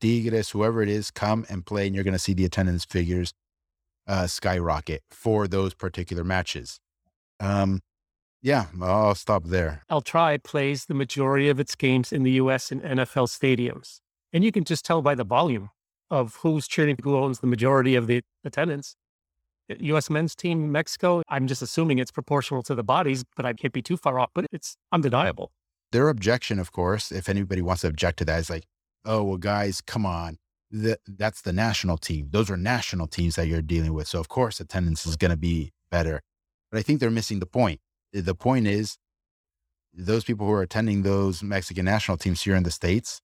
[0.00, 3.32] Tigres, whoever it is, come and play, and you're going to see the attendance figures
[4.06, 6.80] uh, skyrocket for those particular matches.
[7.40, 7.80] Um,
[8.42, 9.82] yeah, I'll stop there.
[9.88, 12.70] El Tri plays the majority of its games in the U.S.
[12.70, 14.00] in NFL stadiums,
[14.32, 15.70] and you can just tell by the volume
[16.10, 18.96] of who's cheering, who owns the majority of the attendance.
[19.70, 20.10] Uh, U.S.
[20.10, 23.82] men's team, Mexico, I'm just assuming it's proportional to the bodies, but I can't be
[23.82, 25.52] too far off, but it's undeniable.
[25.92, 28.64] Their objection, of course, if anybody wants to object to that, is like,
[29.04, 30.38] oh, well, guys, come on.
[30.70, 32.28] The, that's the national team.
[32.30, 34.08] Those are national teams that you're dealing with.
[34.08, 36.20] So, of course, attendance is going to be better.
[36.70, 37.80] But I think they're missing the point.
[38.12, 38.98] The point is,
[39.92, 43.20] those people who are attending those Mexican national teams here in the States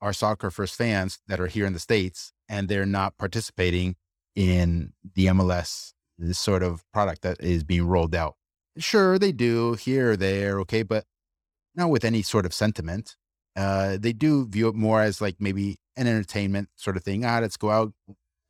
[0.00, 3.96] are soccer first fans that are here in the States and they're not participating
[4.40, 8.36] in the MLS, this sort of product that is being rolled out.
[8.78, 11.04] Sure, they do here or there, okay, but
[11.74, 13.16] not with any sort of sentiment.
[13.54, 17.22] Uh, they do view it more as like maybe an entertainment sort of thing.
[17.22, 17.92] Ah, let's go out,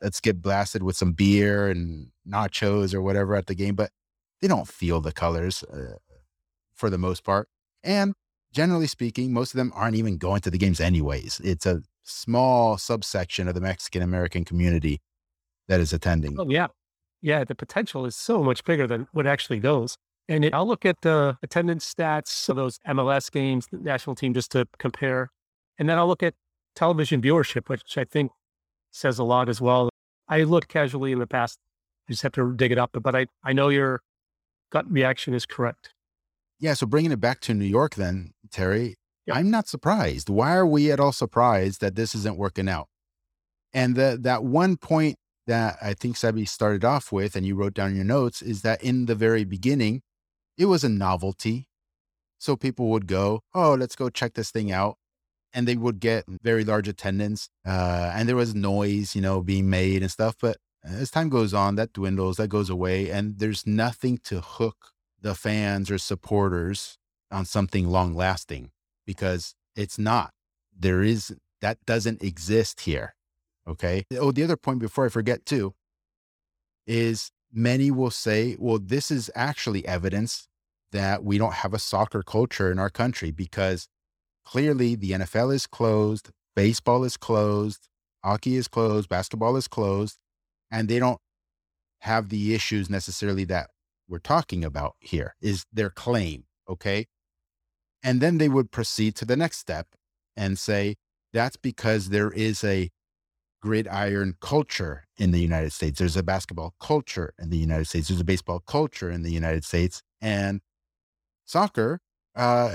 [0.00, 3.74] let's get blasted with some beer and nachos or whatever at the game.
[3.74, 3.90] But
[4.40, 5.96] they don't feel the colors uh,
[6.72, 7.48] for the most part.
[7.83, 8.14] And
[8.53, 11.40] generally speaking, most of them aren't even going to the games anyways.
[11.42, 15.00] It's a small subsection of the Mexican American community
[15.71, 16.35] that is attending.
[16.39, 16.67] Oh, yeah.
[17.23, 17.45] Yeah.
[17.45, 19.97] The potential is so much bigger than what actually goes.
[20.29, 24.35] And it, I'll look at the attendance stats of those MLS games, the national team,
[24.35, 25.31] just to compare.
[25.79, 26.35] And then I'll look at
[26.75, 28.33] television viewership, which I think
[28.91, 29.91] says a lot as well.
[30.29, 31.57] I looked casually in the past.
[32.09, 34.03] I just have to dig it up, but I, I know your
[34.73, 35.95] gut reaction is correct.
[36.59, 36.75] Yeah.
[36.75, 39.37] So bringing it back to New York, then, Terry, yep.
[39.37, 40.29] I'm not surprised.
[40.29, 42.89] Why are we at all surprised that this isn't working out?
[43.73, 45.17] And the, that one point
[45.51, 48.81] that I think Sebi started off with, and you wrote down your notes, is that
[48.85, 50.03] in the very beginning,
[50.57, 51.67] it was a novelty.
[52.39, 54.97] So people would go, oh, let's go check this thing out.
[55.53, 57.49] And they would get very large attendance.
[57.67, 60.37] Uh, and there was noise, you know, being made and stuff.
[60.41, 63.11] But as time goes on, that dwindles, that goes away.
[63.11, 66.97] And there's nothing to hook the fans or supporters
[67.33, 68.71] on something long lasting
[69.05, 70.31] because it's not.
[70.79, 73.17] There is, that doesn't exist here.
[73.71, 74.05] Okay.
[74.19, 75.75] Oh, the other point before I forget too
[76.87, 80.49] is many will say, well, this is actually evidence
[80.91, 83.87] that we don't have a soccer culture in our country because
[84.45, 87.89] clearly the NFL is closed, baseball is closed,
[88.25, 90.19] hockey is closed, basketball is closed,
[90.71, 91.21] and they don't
[92.01, 93.71] have the issues necessarily that
[94.09, 96.45] we're talking about here, is their claim.
[96.69, 97.07] Okay.
[98.03, 99.87] And then they would proceed to the next step
[100.37, 100.97] and say,
[101.33, 102.91] that's because there is a
[103.61, 105.99] gridiron culture in the United States.
[105.99, 108.09] There's a basketball culture in the United States.
[108.09, 110.03] There's a baseball culture in the United States.
[110.20, 110.61] And
[111.44, 112.01] soccer,
[112.35, 112.70] uh,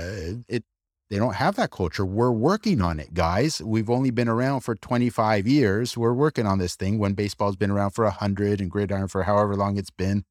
[0.48, 0.64] it
[1.08, 2.04] they don't have that culture.
[2.04, 3.62] We're working on it, guys.
[3.62, 5.96] We've only been around for 25 years.
[5.96, 9.54] We're working on this thing when baseball's been around for 100 and gridiron for however
[9.54, 10.24] long it's been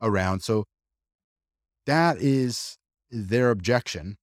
[0.00, 0.40] around.
[0.40, 0.64] So
[1.86, 2.78] that is
[3.10, 4.16] their objection.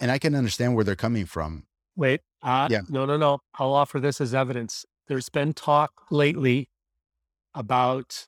[0.00, 1.64] And I can understand where they're coming from.
[1.94, 2.82] Wait, uh, yeah.
[2.88, 3.38] no, no, no.
[3.58, 4.84] I'll offer this as evidence.
[5.08, 6.68] There's been talk lately
[7.54, 8.26] about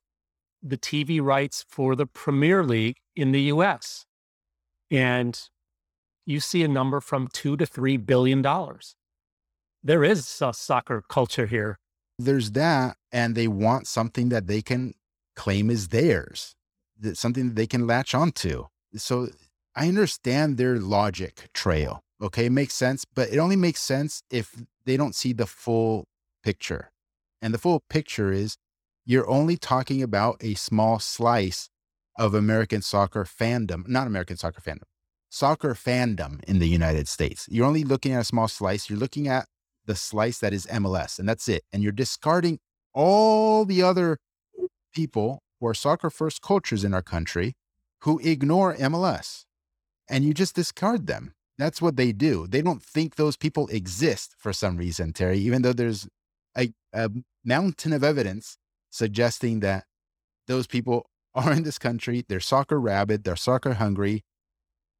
[0.62, 4.06] the TV rights for the Premier League in the US.
[4.90, 5.38] And
[6.24, 8.96] you see a number from two to three billion dollars.
[9.82, 11.78] There is a soccer culture here.
[12.18, 14.94] There's that, and they want something that they can
[15.36, 16.54] claim is theirs,
[16.98, 18.66] that something that they can latch onto.
[18.96, 19.28] So
[19.74, 22.02] I understand their logic trail.
[22.22, 26.06] Okay, it makes sense, but it only makes sense if they don't see the full
[26.42, 26.90] picture.
[27.42, 28.56] And the full picture is
[29.06, 31.70] you're only talking about a small slice
[32.18, 34.84] of American soccer fandom, not American soccer fandom,
[35.30, 37.46] soccer fandom in the United States.
[37.50, 38.90] You're only looking at a small slice.
[38.90, 39.46] You're looking at
[39.86, 41.64] the slice that is MLS, and that's it.
[41.72, 42.58] And you're discarding
[42.94, 44.18] all the other
[44.94, 47.54] people who are soccer first cultures in our country
[48.00, 49.44] who ignore MLS.
[50.08, 51.32] and you just discard them.
[51.58, 52.46] That's what they do.
[52.48, 56.08] They don't think those people exist for some reason, Terry, even though there's
[56.56, 57.10] a, a
[57.44, 58.58] mountain of evidence
[58.90, 59.84] suggesting that
[60.46, 62.24] those people are in this country.
[62.28, 64.24] They're soccer rabid, they're soccer hungry.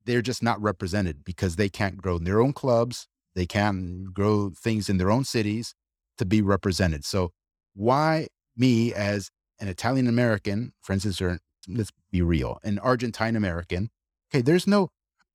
[0.04, 3.06] They're just not represented because they can't grow their own clubs.
[3.34, 5.74] They can't grow things in their own cities
[6.18, 7.04] to be represented.
[7.04, 7.32] So,
[7.74, 13.90] why me as an Italian American, for instance, or let's be real, an Argentine American?
[14.32, 14.88] Okay, there's no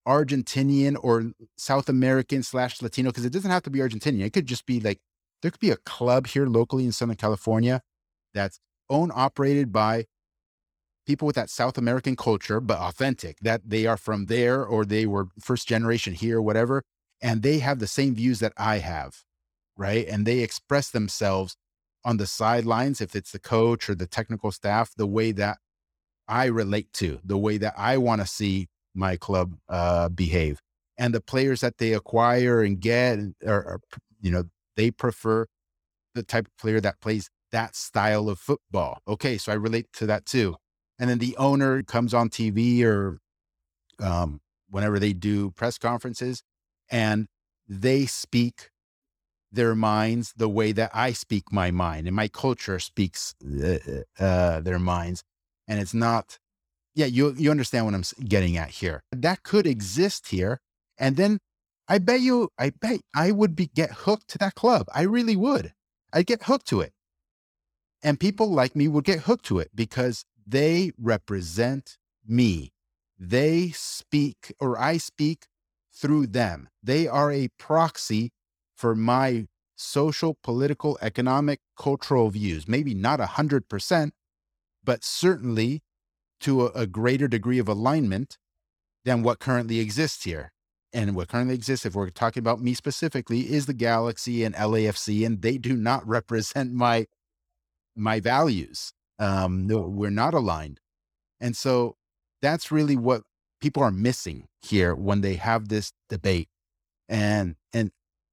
[0.07, 4.25] Argentinian or South American slash Latino because it doesn't have to be Argentinian.
[4.25, 4.99] It could just be like
[5.45, 7.79] there could be a club here locally in Southern California
[8.33, 10.05] that's owned operated by
[11.05, 15.05] people with that South American culture, but authentic, that they are from there or they
[15.05, 16.81] were first generation here, whatever.
[17.21, 19.17] And they have the same views that I have,
[19.77, 20.07] right?
[20.07, 21.57] And they express themselves
[22.03, 25.59] on the sidelines, if it's the coach or the technical staff, the way that
[26.27, 30.59] I relate to, the way that I want to see my club uh, behave.
[30.97, 33.79] And the players that they acquire and get, or,
[34.21, 35.45] you know, they prefer
[36.13, 38.99] the type of player that plays that style of football.
[39.07, 40.55] Okay, so I relate to that too.
[40.97, 43.19] And then the owner comes on TV or
[43.99, 46.43] um, whenever they do press conferences
[46.89, 47.27] and
[47.67, 48.69] they speak
[49.51, 53.77] their minds the way that I speak my mind and my culture speaks uh,
[54.19, 55.23] uh, their minds.
[55.67, 56.37] And it's not,
[56.93, 59.03] yeah, you, you understand what I'm getting at here.
[59.11, 60.59] That could exist here.
[60.97, 61.39] And then
[61.87, 64.87] I bet you, I bet I would be get hooked to that club.
[64.93, 65.73] I really would.
[66.11, 66.93] I'd get hooked to it.
[68.01, 72.71] And people like me would get hooked to it because they represent me.
[73.17, 75.47] They speak, or I speak
[75.93, 76.69] through them.
[76.83, 78.31] They are a proxy
[78.75, 82.67] for my social, political, economic, cultural views.
[82.67, 84.11] Maybe not 100%,
[84.83, 85.81] but certainly
[86.41, 88.37] to a, a, greater degree of alignment
[89.05, 90.51] than what currently exists here.
[90.95, 95.25] And what currently exists, if we're talking about me specifically, is the Galaxy and LAFC,
[95.25, 97.05] and they do not represent my
[97.97, 98.93] my values.
[99.19, 100.79] Um, no, we're not aligned.
[101.41, 101.97] And so
[102.41, 103.23] that's really what
[103.59, 106.47] people are missing here when they have this debate.
[107.09, 107.91] And and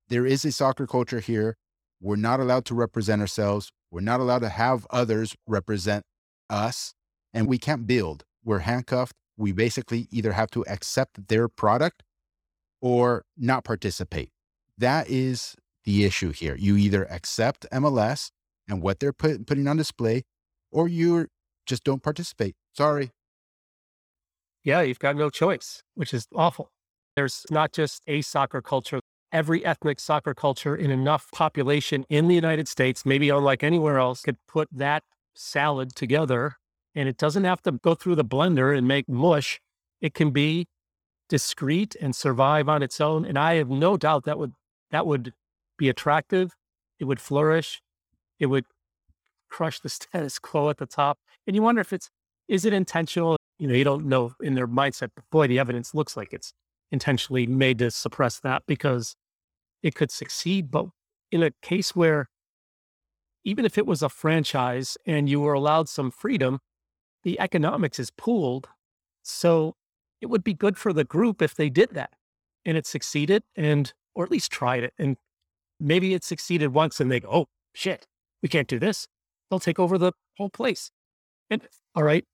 [0.08, 1.56] there is a soccer culture here.
[2.00, 3.72] We're not allowed to represent ourselves.
[3.90, 6.04] We're not allowed to have others represent
[6.48, 6.94] us.
[7.34, 8.22] And we can't build.
[8.44, 9.16] We're handcuffed.
[9.36, 12.04] We basically either have to accept their product
[12.82, 14.28] or not participate.
[14.76, 16.56] That is the issue here.
[16.56, 18.30] You either accept MLS
[18.68, 20.24] and what they're put, putting on display,
[20.70, 21.28] or you
[21.64, 22.54] just don't participate.
[22.74, 23.10] Sorry.
[24.64, 26.70] Yeah, you've got no choice, which is awful.
[27.16, 29.00] There's not just a soccer culture.
[29.32, 34.22] Every ethnic soccer culture in enough population in the United States, maybe unlike anywhere else,
[34.22, 36.56] could put that salad together.
[36.94, 39.60] And it doesn't have to go through the blender and make mush.
[40.00, 40.66] It can be
[41.32, 43.24] discreet and survive on its own.
[43.24, 44.52] And I have no doubt that would
[44.90, 45.32] that would
[45.78, 46.54] be attractive.
[47.00, 47.80] It would flourish.
[48.38, 48.66] It would
[49.48, 51.18] crush the status quo at the top.
[51.46, 52.10] And you wonder if it's,
[52.48, 53.38] is it intentional?
[53.58, 56.52] You know, you don't know in their mindset, but boy, the evidence looks like it's
[56.90, 59.16] intentionally made to suppress that because
[59.82, 60.70] it could succeed.
[60.70, 60.88] But
[61.30, 62.28] in a case where
[63.42, 66.60] even if it was a franchise and you were allowed some freedom,
[67.22, 68.68] the economics is pooled.
[69.22, 69.76] So
[70.22, 72.14] it would be good for the group if they did that
[72.64, 74.94] and it succeeded and, or at least tried it.
[74.98, 75.18] And
[75.78, 78.06] maybe it succeeded once and they go, oh shit,
[78.42, 79.08] we can't do this
[79.52, 80.90] they'll take over the whole place.
[81.50, 81.60] And
[81.94, 82.24] all right,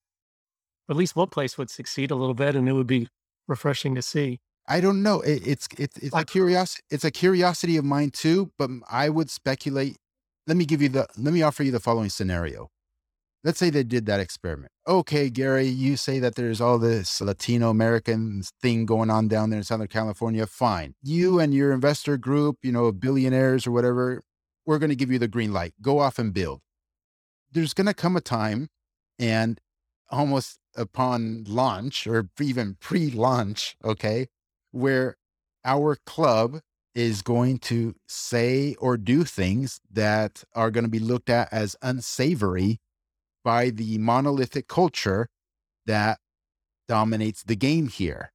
[0.88, 3.08] at least one place would succeed a little bit, and it would be
[3.48, 4.38] refreshing to see.
[4.68, 5.20] I don't know.
[5.22, 6.82] It, it's it's it's like, a curiosity.
[6.90, 8.52] It's a curiosity of mine too.
[8.56, 9.96] But I would speculate.
[10.46, 11.08] Let me give you the.
[11.18, 12.70] Let me offer you the following scenario.
[13.44, 14.72] Let's say they did that experiment.
[14.86, 19.58] Okay, Gary, you say that there's all this Latino American thing going on down there
[19.58, 20.46] in Southern California.
[20.46, 20.94] Fine.
[21.02, 24.22] You and your investor group, you know, billionaires or whatever,
[24.66, 25.74] we're going to give you the green light.
[25.80, 26.62] Go off and build
[27.52, 28.68] there's going to come a time
[29.18, 29.60] and
[30.10, 34.26] almost upon launch or even pre launch, okay,
[34.70, 35.16] where
[35.64, 36.60] our club
[36.94, 41.76] is going to say or do things that are going to be looked at as
[41.82, 42.78] unsavory
[43.48, 45.26] by the monolithic culture
[45.86, 46.18] that
[46.86, 48.30] dominates the game here.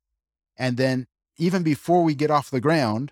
[0.57, 1.05] And then,
[1.37, 3.11] even before we get off the ground,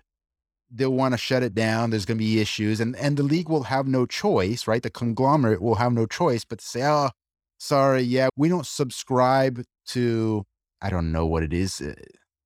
[0.68, 1.90] they'll want to shut it down.
[1.90, 4.82] There's going to be issues, and and the league will have no choice, right?
[4.82, 7.10] The conglomerate will have no choice but to say, "Oh,
[7.58, 9.62] sorry, yeah, we don't subscribe
[9.94, 10.42] to
[10.80, 11.94] I don't know what it is." Uh,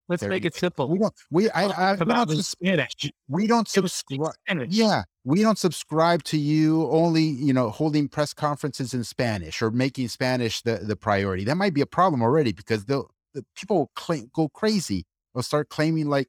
[0.09, 0.89] Let's make it simple.
[0.89, 1.15] We don't.
[1.31, 3.11] We I, I we don't, Spanish.
[3.29, 4.35] We don't subscribe.
[4.69, 7.25] Yeah, we don't subscribe to you only.
[7.25, 11.45] You know, holding press conferences in Spanish or making Spanish the the priority.
[11.45, 15.05] That might be a problem already because they'll the people claim, go crazy.
[15.35, 16.29] They'll start claiming like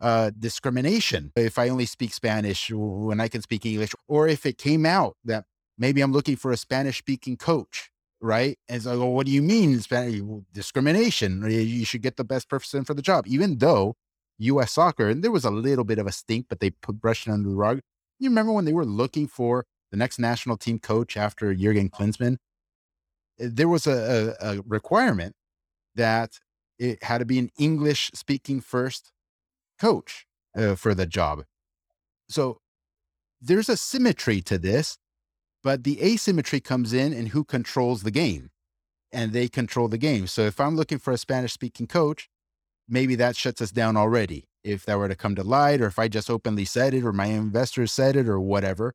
[0.00, 4.58] uh, discrimination if I only speak Spanish when I can speak English, or if it
[4.58, 5.44] came out that
[5.78, 7.90] maybe I'm looking for a Spanish speaking coach,
[8.20, 8.58] right?
[8.68, 10.20] And so, well, what do you mean Spanish
[10.52, 11.48] discrimination?
[11.48, 13.94] You should get the best person for the job, even though
[14.38, 14.72] U.S.
[14.72, 17.32] soccer, and there was a little bit of a stink, but they put brushed it
[17.32, 17.80] under the rug.
[18.18, 22.36] You remember when they were looking for the next national team coach after Jurgen Klinsmann?
[23.40, 25.34] Eh, there was a, a, a requirement
[25.94, 26.38] that
[26.78, 29.10] it had to be an English speaking first
[29.80, 31.44] coach uh, for the job.
[32.28, 32.60] So
[33.40, 34.98] there's a symmetry to this,
[35.62, 38.50] but the asymmetry comes in and who controls the game.
[39.10, 40.26] And they control the game.
[40.26, 42.28] So if I'm looking for a Spanish speaking coach,
[42.86, 44.44] maybe that shuts us down already.
[44.62, 47.12] If that were to come to light, or if I just openly said it, or
[47.12, 48.92] my investors said it, or whatever.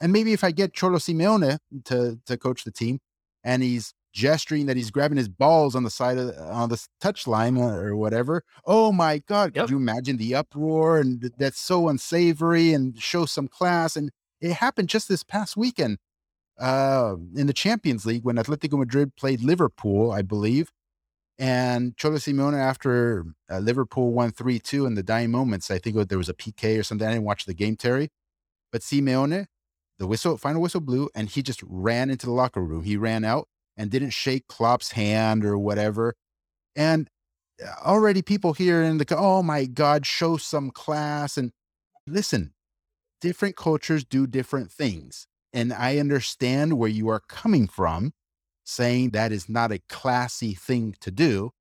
[0.00, 2.98] And maybe if I get Cholo Simeone to, to coach the team
[3.44, 7.26] and he's gesturing that he's grabbing his balls on the side of on the touch
[7.26, 8.42] line uh, or whatever.
[8.66, 9.52] Oh my God!
[9.54, 9.64] Yep.
[9.64, 13.96] Could you imagine the uproar and that's so unsavory and show some class?
[13.96, 14.10] And
[14.42, 15.98] it happened just this past weekend
[16.58, 20.70] uh, in the Champions League when Atletico Madrid played Liverpool, I believe.
[21.38, 25.96] And Cholo Simeone, after uh, Liverpool won 3 2 in the dying moments, I think
[26.08, 27.06] there was a PK or something.
[27.06, 28.10] I didn't watch the game, Terry.
[28.70, 29.46] But Simeone,
[29.98, 32.84] the whistle, final whistle blew, and he just ran into the locker room.
[32.84, 36.14] He ran out and didn't shake Klopp's hand or whatever.
[36.76, 37.08] And
[37.64, 41.36] uh, already people here in the, oh my God, show some class.
[41.36, 41.52] And
[42.06, 42.52] listen,
[43.22, 45.26] different cultures do different things.
[45.54, 48.12] And I understand where you are coming from,
[48.64, 51.52] saying that is not a classy thing to do.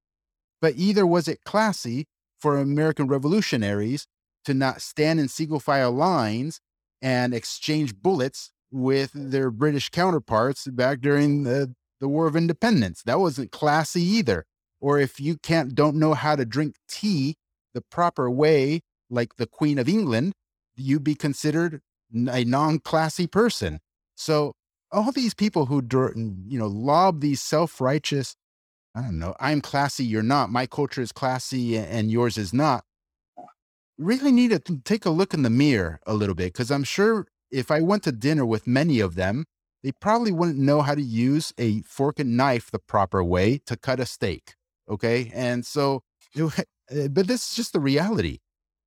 [0.59, 2.07] But either was it classy
[2.39, 4.07] for American revolutionaries
[4.45, 6.59] to not stand in single file lines
[7.01, 13.03] and exchange bullets with their British counterparts back during the the War of Independence.
[13.03, 14.45] That wasn't classy either.
[14.79, 17.35] Or if you can't don't know how to drink tea
[17.75, 20.33] the proper way, like the Queen of England,
[20.75, 21.81] you be considered
[22.13, 23.79] a non-classy person.
[24.15, 24.53] So
[24.91, 25.81] all these people who
[26.47, 28.35] you know lob these self-righteous,
[28.95, 30.49] I don't know, I'm classy, you're not.
[30.49, 32.83] My culture is classy and yours is not.
[33.97, 37.27] Really need to take a look in the mirror a little bit because I'm sure
[37.51, 39.45] if I went to dinner with many of them,
[39.83, 43.75] they probably wouldn't know how to use a fork and knife the proper way to
[43.75, 44.55] cut a steak.
[44.89, 45.31] Okay.
[45.33, 46.03] And so,
[46.35, 48.39] eh, but this is just the reality.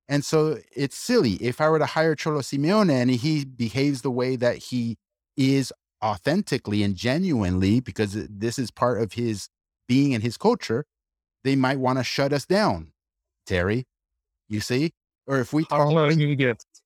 [0.09, 1.35] And so it's silly.
[1.35, 4.97] If I were to hire Cholo Simeone and he behaves the way that he
[5.37, 5.73] is
[6.05, 9.49] authentically and genuinely, because this is part of his
[9.89, 10.85] being and his culture,
[11.43, 12.93] they might want to shut us down,
[13.47, 13.87] Terry.
[14.49, 14.93] You see?
[15.27, 16.21] Or if we tolerate,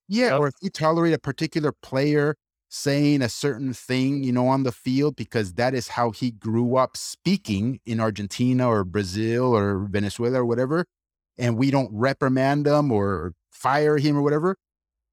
[0.07, 2.35] yeah, or if we tolerate a particular player
[2.69, 6.75] saying a certain thing, you know, on the field because that is how he grew
[6.77, 10.85] up speaking in Argentina or Brazil or Venezuela or whatever,
[11.39, 14.57] and we don't reprimand him or fire him or whatever,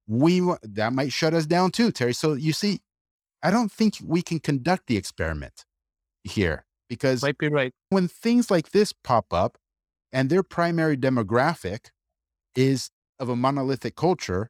[0.07, 2.13] we that might shut us down too, Terry.
[2.13, 2.81] So you see,
[3.41, 5.65] I don't think we can conduct the experiment
[6.23, 7.73] here because might be right.
[7.89, 9.57] When things like this pop up
[10.11, 11.87] and their primary demographic
[12.55, 14.49] is of a monolithic culture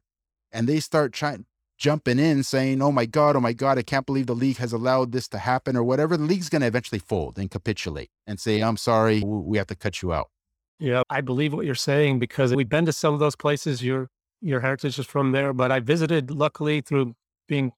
[0.52, 1.46] and they start trying
[1.78, 4.72] jumping in saying, oh my God, oh my God, I can't believe the league has
[4.72, 8.40] allowed this to happen or whatever, the league's going to eventually fold and capitulate and
[8.40, 10.28] say, I'm sorry, we have to cut you out.
[10.80, 13.82] Yeah, I believe what you're saying because we've been to some of those places.
[13.82, 14.08] Your
[14.40, 17.14] your heritage is from there, but I visited luckily through
[17.48, 17.72] being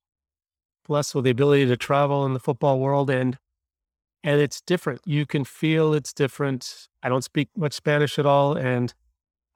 [0.87, 3.39] blessed with the ability to travel in the football world and
[4.25, 5.01] and it's different.
[5.07, 6.89] You can feel it's different.
[7.03, 8.93] I don't speak much Spanish at all and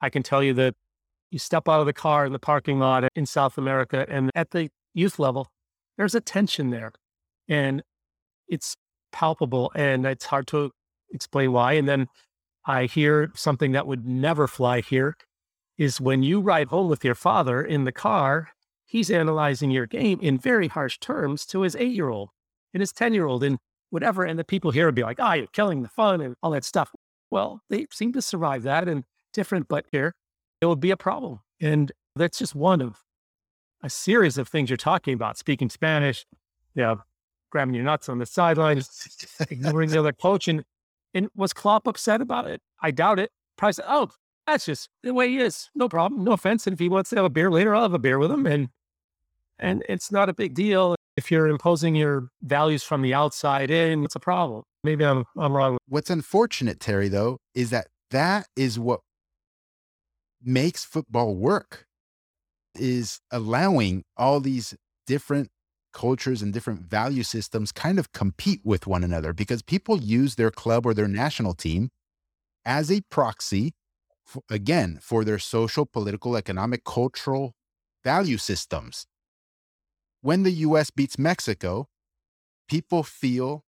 [0.01, 0.75] I can tell you that
[1.31, 4.51] you step out of the car in the parking lot in South America, and at
[4.51, 5.47] the youth level,
[5.97, 6.91] there's a tension there.
[7.49, 7.83] And
[8.47, 8.75] it's
[9.11, 10.71] palpable and it's hard to
[11.11, 11.73] explain why.
[11.73, 12.07] And then
[12.65, 15.15] I hear something that would never fly here
[15.77, 18.49] is when you ride home with your father in the car,
[18.85, 22.29] he's analyzing your game in very harsh terms to his eight year old
[22.73, 23.57] and his 10 year old and
[23.89, 24.23] whatever.
[24.23, 26.51] And the people here would be like, ah, oh, you're killing the fun and all
[26.51, 26.91] that stuff.
[27.29, 29.03] Well, they seem to survive that and
[29.33, 30.15] different, but here
[30.61, 31.41] it would be a problem.
[31.61, 33.03] And that's just one of
[33.83, 35.37] a series of things you're talking about.
[35.37, 36.25] Speaking Spanish,
[36.73, 36.95] yeah,
[37.51, 38.89] grabbing your nuts on the sidelines,
[39.49, 40.47] ignoring the other coach.
[40.47, 40.63] And,
[41.15, 42.61] and was Klopp upset about it?
[42.81, 43.31] I doubt it.
[43.57, 44.11] Probably said, oh,
[44.45, 45.69] that's just the way he is.
[45.73, 46.23] No problem.
[46.23, 46.67] No offense.
[46.67, 48.45] And if he wants to have a beer later, I'll have a beer with him.
[48.45, 48.69] And
[49.57, 50.95] and it's not a big deal.
[51.15, 54.63] If you're imposing your values from the outside in, it's a problem.
[54.83, 55.77] Maybe I'm I'm wrong.
[55.87, 58.99] What's unfortunate, Terry, though, is that that is what
[60.43, 61.85] makes football work
[62.75, 64.75] is allowing all these
[65.07, 65.49] different
[65.95, 70.51] cultures and different value systems kind of compete with one another because people use their
[70.51, 71.89] club or their national team
[72.65, 73.73] as a proxy,
[74.25, 77.53] for, again, for their social, political, economic, cultural
[78.03, 79.07] value systems.
[80.21, 81.87] When the US beats Mexico,
[82.67, 83.63] people feel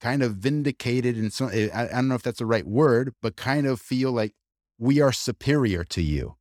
[0.00, 3.12] kind of vindicated and so eh, I, I don't know if that's the right word,
[3.22, 4.34] but kind of feel like
[4.78, 6.36] we are superior to you.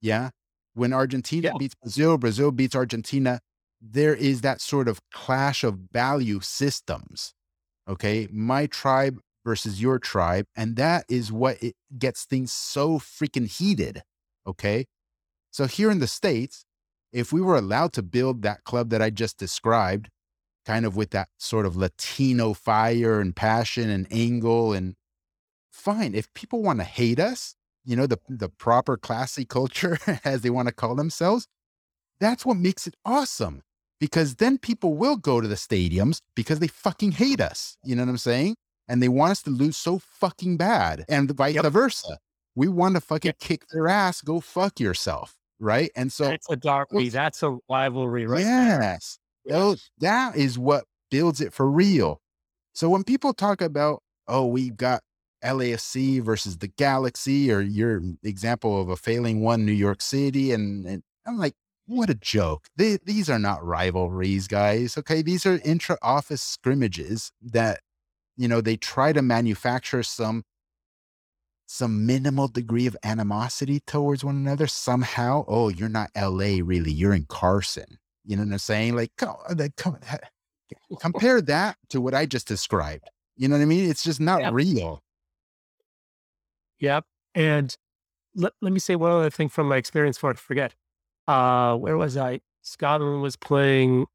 [0.00, 0.30] Yeah.
[0.76, 1.58] When Argentina yeah.
[1.58, 3.40] beats Brazil, Brazil beats Argentina,
[3.80, 7.32] there is that sort of clash of value systems.
[7.88, 8.28] Okay.
[8.30, 10.44] My tribe versus your tribe.
[10.54, 14.02] And that is what it gets things so freaking heated.
[14.46, 14.84] Okay.
[15.50, 16.66] So here in the States,
[17.10, 20.10] if we were allowed to build that club that I just described,
[20.66, 24.94] kind of with that sort of Latino fire and passion and angle, and
[25.72, 26.14] fine.
[26.14, 27.54] If people want to hate us,
[27.86, 31.46] you know, the, the proper classy culture, as they want to call themselves,
[32.20, 33.62] that's what makes it awesome.
[33.98, 37.78] Because then people will go to the stadiums because they fucking hate us.
[37.82, 38.56] You know what I'm saying?
[38.88, 41.04] And they want us to lose so fucking bad.
[41.08, 41.64] And vice yep.
[41.72, 42.18] versa.
[42.54, 43.38] We want to fucking yep.
[43.38, 45.90] kick their ass, go fuck yourself right?
[45.96, 47.08] And so it's a derby.
[47.08, 48.40] That's a rivalry, right?
[48.40, 49.18] Yes.
[49.44, 52.20] Those, that is what builds it for real.
[52.72, 55.02] So when people talk about, oh, we got
[55.46, 60.86] LAFC versus the Galaxy, or your example of a failing one, New York City, and,
[60.86, 61.54] and I'm like,
[61.86, 62.66] what a joke.
[62.76, 64.98] They, these are not rivalries, guys.
[64.98, 65.22] Okay.
[65.22, 67.80] These are intra office scrimmages that,
[68.36, 70.42] you know, they try to manufacture some
[71.68, 75.44] some minimal degree of animosity towards one another somehow.
[75.48, 76.92] Oh, you're not LA, really.
[76.92, 77.98] You're in Carson.
[78.24, 78.94] You know what I'm saying?
[78.94, 79.98] Like, come, uh, come,
[81.00, 83.10] compare that to what I just described.
[83.36, 83.88] You know what I mean?
[83.88, 84.52] It's just not yep.
[84.52, 85.02] real.
[86.80, 87.04] Yep.
[87.34, 87.76] And
[88.34, 90.74] let, let me say one other thing from my experience before I forget.
[91.26, 92.40] Uh, where was I?
[92.62, 94.06] Scotland was playing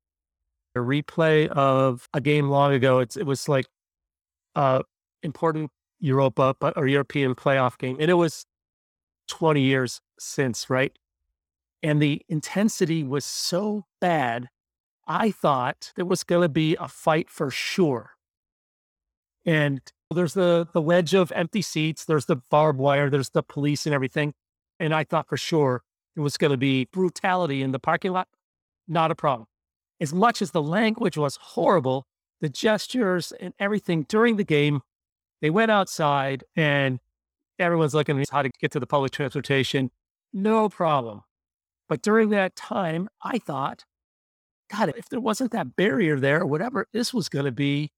[0.75, 2.99] a replay of a game long ago.
[2.99, 3.65] It's, it was like
[4.55, 4.83] uh,
[5.23, 7.97] important Europa or European playoff game.
[7.99, 8.45] And it was
[9.27, 10.97] 20 years since, right?
[11.83, 14.49] And the intensity was so bad,
[15.07, 18.11] I thought there was going to be a fight for sure.
[19.45, 19.81] And
[20.13, 23.95] there's the, the wedge of empty seats, there's the barbed wire, there's the police and
[23.95, 24.33] everything.
[24.79, 25.83] And I thought for sure
[26.15, 28.27] it was going to be brutality in the parking lot.
[28.87, 29.47] Not a problem.
[29.99, 32.07] As much as the language was horrible,
[32.41, 34.81] the gestures and everything during the game
[35.41, 36.99] they went outside and
[37.57, 39.91] everyone's looking at how to get to the public transportation.
[40.33, 41.21] No problem.
[41.89, 43.83] But during that time, I thought,
[44.71, 47.91] God, if there wasn't that barrier there whatever this was going to be,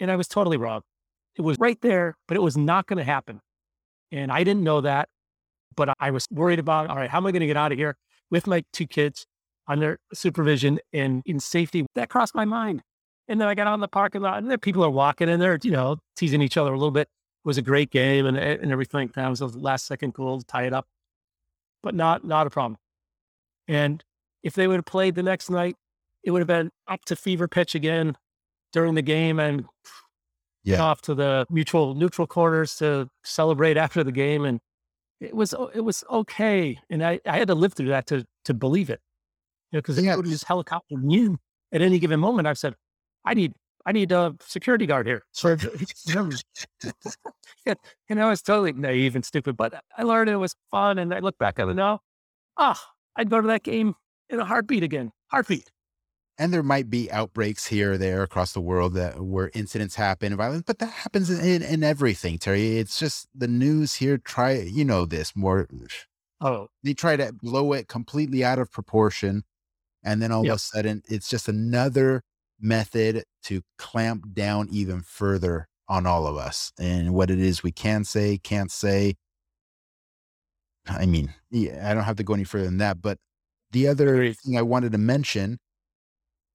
[0.00, 0.80] and I was totally wrong.
[1.36, 3.40] It was right there, but it was not going to happen.
[4.10, 5.08] And I didn't know that,
[5.76, 7.78] but I was worried about, all right, how am I going to get out of
[7.78, 7.96] here
[8.30, 9.26] with my two kids
[9.68, 11.86] under supervision and in safety?
[11.94, 12.82] That crossed my mind.
[13.28, 15.58] And then I got on the parking lot, and there people are walking, and they're
[15.62, 17.02] you know teasing each other a little bit.
[17.02, 19.12] It was a great game and eh, and everything.
[19.14, 20.88] That was a last second goal to tie it up,
[21.80, 22.76] but not not a problem.
[23.68, 24.02] And
[24.42, 25.76] if they would have played the next night,
[26.24, 28.16] it would have been up to fever pitch again
[28.72, 29.64] during the game and
[30.62, 30.82] yeah.
[30.82, 34.44] off to the mutual neutral corners to celebrate after the game.
[34.44, 34.60] And
[35.20, 36.78] it was it was okay.
[36.88, 39.00] And I, I had to live through that to to believe it.
[39.72, 40.14] You know, because yeah.
[40.14, 41.38] it was helicopter in
[41.72, 42.48] at any given moment.
[42.48, 42.74] I've said,
[43.24, 43.52] I need
[43.86, 45.22] I need a security guard here.
[45.32, 45.56] So,
[46.06, 46.30] you know,
[48.30, 50.98] it's totally naive and stupid, but I learned it was fun.
[50.98, 52.00] And I look back at it now,
[52.56, 53.94] ah, oh, I'd go to that game
[54.28, 55.12] in a heartbeat again.
[55.28, 55.70] Heartbeat.
[56.40, 60.34] And there might be outbreaks here or there across the world that where incidents happen,
[60.34, 62.78] violence, but that happens in, in everything, Terry.
[62.78, 64.16] It's just the news here.
[64.16, 65.68] Try, you know, this more.
[66.40, 69.42] Oh, they try to blow it completely out of proportion.
[70.02, 70.52] And then all yep.
[70.52, 72.22] of a sudden, it's just another
[72.58, 77.70] method to clamp down even further on all of us and what it is we
[77.70, 79.16] can say, can't say.
[80.86, 83.02] I mean, yeah, I don't have to go any further than that.
[83.02, 83.18] But
[83.72, 85.58] the other thing I wanted to mention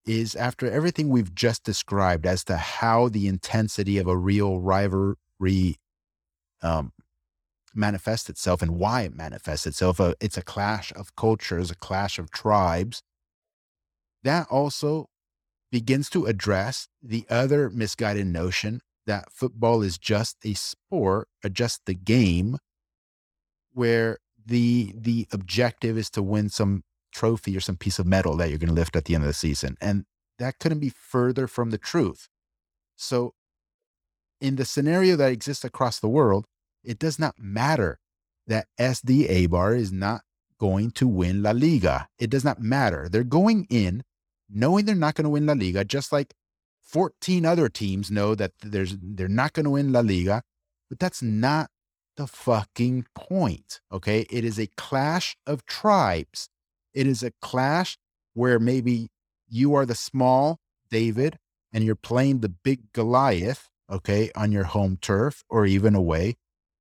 [0.05, 5.77] is after everything we've just described as to how the intensity of a real rivalry
[6.61, 6.91] um,
[7.73, 12.17] manifests itself and why it manifests itself, uh, it's a clash of cultures, a clash
[12.17, 13.01] of tribes.
[14.23, 15.09] That also
[15.71, 21.81] begins to address the other misguided notion that football is just a sport, or just
[21.85, 22.57] the game,
[23.73, 26.83] where the the objective is to win some
[27.15, 29.27] trophy or some piece of metal that you're going to lift at the end of
[29.27, 30.05] the season, and
[30.37, 32.27] that couldn't be further from the truth.
[32.95, 33.33] So,
[34.41, 36.45] in the scenario that exists across the world,
[36.83, 37.99] it does not matter
[38.47, 40.21] that SD Eibar is not
[40.59, 42.07] going to win La Liga.
[42.19, 43.07] It does not matter.
[43.09, 44.03] They're going in
[44.49, 46.33] knowing they're not going to win La Liga, just like
[46.83, 50.43] 14 other teams know that there's they're not going to win La Liga,
[50.89, 51.69] But that's not
[52.15, 53.81] the fucking point.
[53.91, 54.25] Okay.
[54.29, 56.49] It is a clash of tribes.
[56.95, 57.97] It is a clash
[58.33, 59.09] where maybe
[59.47, 61.37] you are the small David
[61.73, 66.37] and you're playing the big Goliath, okay, on your home turf or even away.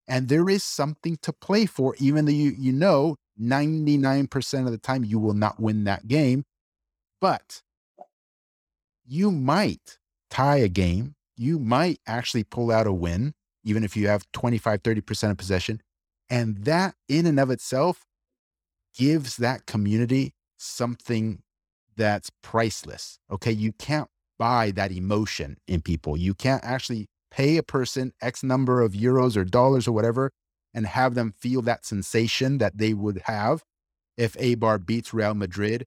[0.07, 4.79] And there is something to play for, even though you, you know 99% of the
[4.79, 6.45] time you will not win that game.
[7.21, 7.63] But
[9.05, 9.99] you might
[10.31, 11.15] tie a game.
[11.37, 13.35] You might actually pull out a win,
[13.65, 15.81] even if you have 25, 30% of possession.
[16.31, 18.05] And that in and of itself
[18.95, 21.43] gives that community something
[21.97, 23.19] that's priceless.
[23.31, 23.53] Okay.
[23.53, 26.17] You can't buy that emotion in people.
[26.17, 30.31] You can't actually pay a person X number of euros or dollars or whatever
[30.73, 33.63] and have them feel that sensation that they would have
[34.17, 35.85] if Eibar beats Real Madrid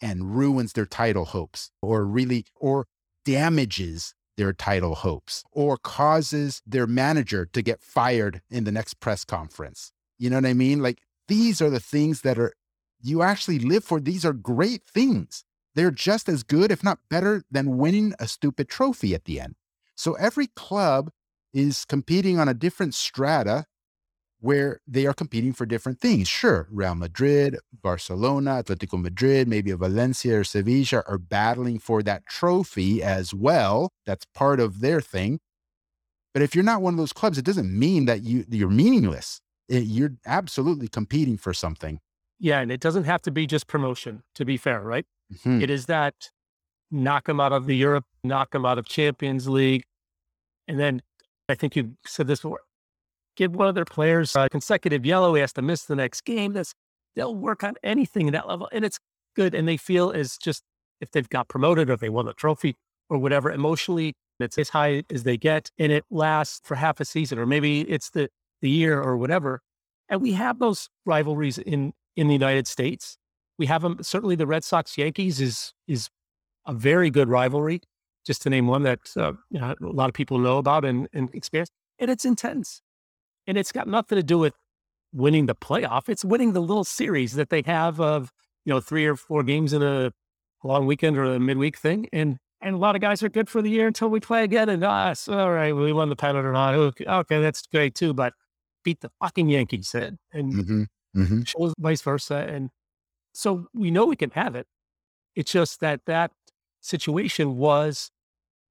[0.00, 2.86] and ruins their title hopes or really or
[3.24, 9.24] damages their title hopes or causes their manager to get fired in the next press
[9.24, 9.92] conference.
[10.18, 10.80] You know what I mean?
[10.80, 12.52] Like these are the things that are
[13.00, 14.00] you actually live for.
[14.00, 15.44] These are great things.
[15.74, 19.54] They're just as good, if not better, than winning a stupid trophy at the end.
[19.94, 21.10] So every club
[21.54, 23.66] is competing on a different strata
[24.40, 26.26] where they are competing for different things.
[26.26, 33.02] Sure, Real Madrid, Barcelona, Atletico Madrid, maybe Valencia or Sevilla are battling for that trophy
[33.02, 33.92] as well.
[34.06, 35.40] That's part of their thing.
[36.32, 39.40] But if you're not one of those clubs, it doesn't mean that you you're meaningless.
[39.70, 42.00] It, you're absolutely competing for something.
[42.38, 44.22] Yeah, and it doesn't have to be just promotion.
[44.34, 45.06] To be fair, right?
[45.32, 45.62] Mm-hmm.
[45.62, 46.14] It is that
[46.90, 49.84] knock them out of the Europe, knock them out of Champions League,
[50.66, 51.02] and then
[51.48, 52.60] I think you said this before
[53.36, 55.34] give one of their players a consecutive yellow.
[55.34, 56.52] He has to miss the next game.
[56.52, 56.74] That's
[57.16, 58.98] they'll work on anything at that level, and it's
[59.34, 59.54] good.
[59.54, 60.62] And they feel is just
[61.00, 62.76] if they've got promoted or they won a trophy
[63.08, 67.04] or whatever emotionally, it's as high as they get, and it lasts for half a
[67.04, 68.28] season, or maybe it's the
[68.60, 69.62] the year or whatever.
[70.08, 73.16] And we have those rivalries in in the United States.
[73.58, 73.98] We have them.
[74.02, 76.08] Certainly, the Red Sox Yankees is is
[76.66, 77.80] a very good rivalry.
[78.26, 81.08] Just to name one that uh, you know, a lot of people know about and,
[81.12, 82.82] and experience, and it's intense.
[83.46, 84.54] And it's got nothing to do with
[85.12, 86.08] winning the playoff.
[86.08, 88.30] It's winning the little series that they have of,
[88.64, 90.12] you know, three or four games in a
[90.62, 92.08] long weekend or a midweek thing.
[92.12, 94.68] And and a lot of guys are good for the year until we play again.
[94.68, 96.74] And ah, so, all right, we won the pennant or not.
[96.74, 98.12] Okay, that's great too.
[98.12, 98.34] But
[98.84, 100.82] beat the fucking Yankees and, and mm-hmm.
[101.20, 101.72] Mm-hmm.
[101.78, 102.46] vice versa.
[102.48, 102.70] And
[103.32, 104.66] so we know we can have it.
[105.34, 106.32] It's just that that
[106.80, 108.10] situation was,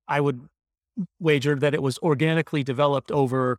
[0.07, 0.41] I would
[1.19, 3.57] wager that it was organically developed over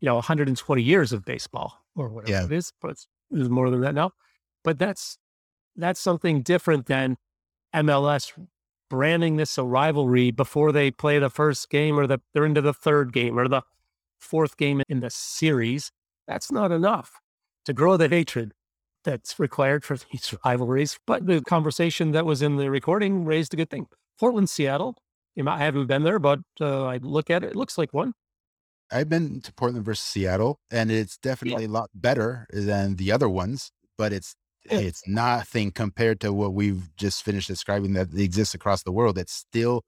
[0.00, 2.44] you know 120 years of baseball or whatever yeah.
[2.44, 4.12] it is, but it's, it's more than that now.
[4.64, 5.18] But that's
[5.76, 7.16] that's something different than
[7.74, 8.32] MLS
[8.88, 12.72] branding this a rivalry before they play the first game or the, they're into the
[12.72, 13.62] third game or the
[14.18, 15.90] fourth game in the series.
[16.26, 17.12] That's not enough
[17.64, 18.52] to grow the hatred
[19.04, 20.98] that's required for these rivalries.
[21.06, 23.86] But the conversation that was in the recording raised a good thing.
[24.18, 24.96] Portland, Seattle.
[25.46, 27.50] I haven't been there, but uh, I look at it.
[27.50, 28.12] It looks like one.
[28.90, 31.68] I've been to Portland versus Seattle, and it's definitely yeah.
[31.68, 34.34] a lot better than the other ones, but it's
[34.70, 34.78] yeah.
[34.78, 39.18] it's nothing compared to what we've just finished describing that exists across the world.
[39.18, 39.82] It's still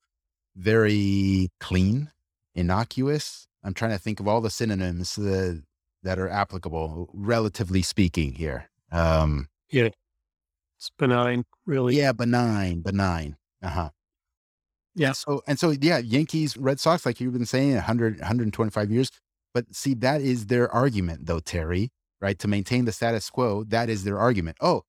[0.54, 2.10] very clean,
[2.54, 3.46] innocuous.
[3.62, 5.62] I'm trying to think of all the synonyms that,
[6.02, 8.70] that are applicable, relatively speaking, here.
[8.90, 9.88] Um, yeah,
[10.78, 11.96] it's benign, really.
[11.96, 13.36] Yeah, benign, benign.
[13.62, 13.90] Uh huh.
[14.94, 15.12] Yeah.
[15.12, 19.10] So and so yeah, Yankees, Red Sox, like you've been saying, 100, 125 years.
[19.52, 21.90] But see, that is their argument, though, Terry.
[22.20, 24.58] Right to maintain the status quo, that is their argument.
[24.60, 24.82] Oh,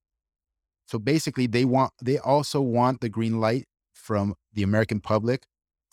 [0.91, 5.43] so basically, they want they also want the green light from the American public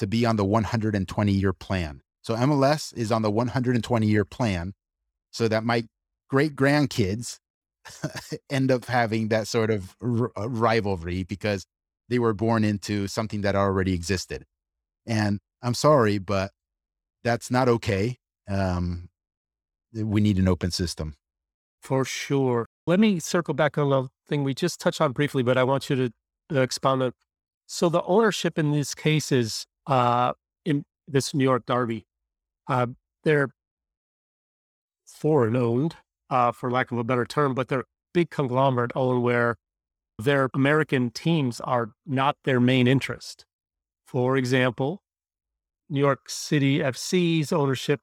[0.01, 2.03] to be on the 120 year plan.
[2.29, 4.75] So MLS is on the 120 year plan,
[5.31, 5.85] so that my
[6.29, 7.39] great grandkids
[8.51, 11.65] end up having that sort of r- uh, rivalry because
[12.11, 14.45] they were born into something that already existed.
[15.07, 16.51] And I'm sorry, but
[17.25, 18.19] that's not okay.
[18.47, 19.09] Um,
[19.95, 21.15] we need an open system.
[21.81, 22.67] For sure.
[22.87, 25.89] Let me circle back on a thing we just touched on briefly, but I want
[25.89, 26.13] you to
[26.55, 27.13] uh, expound on.
[27.65, 30.35] So the ownership in these cases, uh,
[30.67, 32.05] in this New York Derby,
[32.69, 32.87] uh,
[33.25, 33.51] they're
[35.07, 35.97] foreign owned,
[36.31, 39.57] uh, for lack of a better term, but they're big conglomerate owned where
[40.19, 43.45] their American teams are not their main interest.
[44.07, 45.03] For example,
[45.89, 48.01] New York City FC's ownership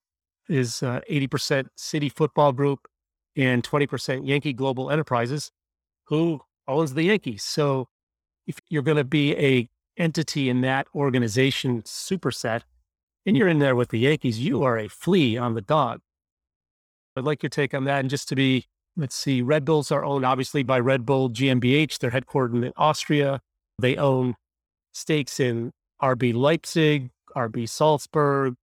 [0.48, 2.88] is uh, 80% City Football Group
[3.36, 5.52] and 20% Yankee Global Enterprises,
[6.06, 7.44] who owns the Yankees.
[7.44, 7.88] So
[8.48, 12.62] if you're going to be a entity in that organization superset,
[13.26, 16.02] and you're in there with the Yankees, you are a flea on the dog.
[17.16, 18.02] I'd like your take on that.
[18.02, 18.66] And just to be,
[18.98, 22.00] let's see, Red Bulls are owned obviously by Red Bull GmbH.
[22.00, 23.42] They're headquartered in Austria.
[23.80, 24.36] They own
[24.94, 25.72] stakes in
[26.02, 28.56] RB Leipzig, RB Salzburg,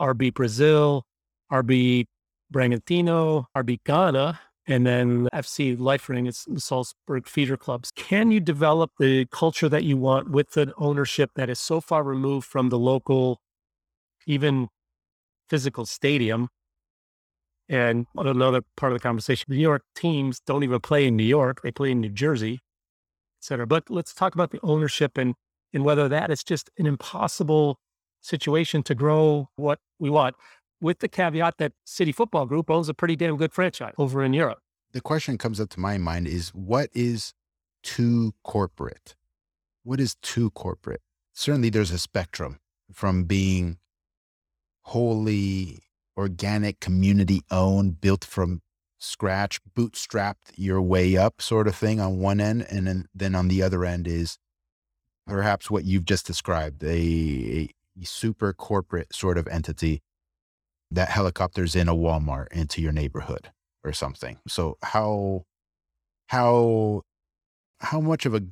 [0.00, 1.04] RB Brazil,
[1.52, 2.06] RB
[2.52, 7.92] Bragantino, RB Ghana, and then FC Liefering, it's the Salzburg feeder clubs.
[7.94, 12.02] Can you develop the culture that you want with an ownership that is so far
[12.02, 13.40] removed from the local,
[14.26, 14.68] even
[15.48, 16.48] physical stadium?
[17.68, 21.62] And another part of the conversation, New York teams don't even play in New York,
[21.62, 23.66] they play in New Jersey, et cetera.
[23.66, 25.34] But let's talk about the ownership and,
[25.72, 27.80] and whether that is just an impossible
[28.20, 30.36] situation to grow what we want
[30.80, 34.32] with the caveat that City Football Group owns a pretty damn good franchise over in
[34.32, 34.58] Europe.
[34.92, 37.34] The question comes up to my mind is what is
[37.82, 39.16] too corporate?
[39.82, 41.00] What is too corporate?
[41.32, 42.58] Certainly there's a spectrum
[42.92, 43.78] from being
[44.86, 45.80] wholly
[46.16, 48.62] organic, community owned, built from
[48.98, 52.64] scratch, bootstrapped your way up sort of thing on one end.
[52.70, 54.38] And then, then on the other end is
[55.26, 57.68] perhaps what you've just described a,
[58.00, 60.02] a super corporate sort of entity
[60.92, 63.50] that helicopters in a Walmart into your neighborhood
[63.82, 64.38] or something.
[64.46, 65.44] So how
[66.28, 67.02] how
[67.80, 68.42] how much of a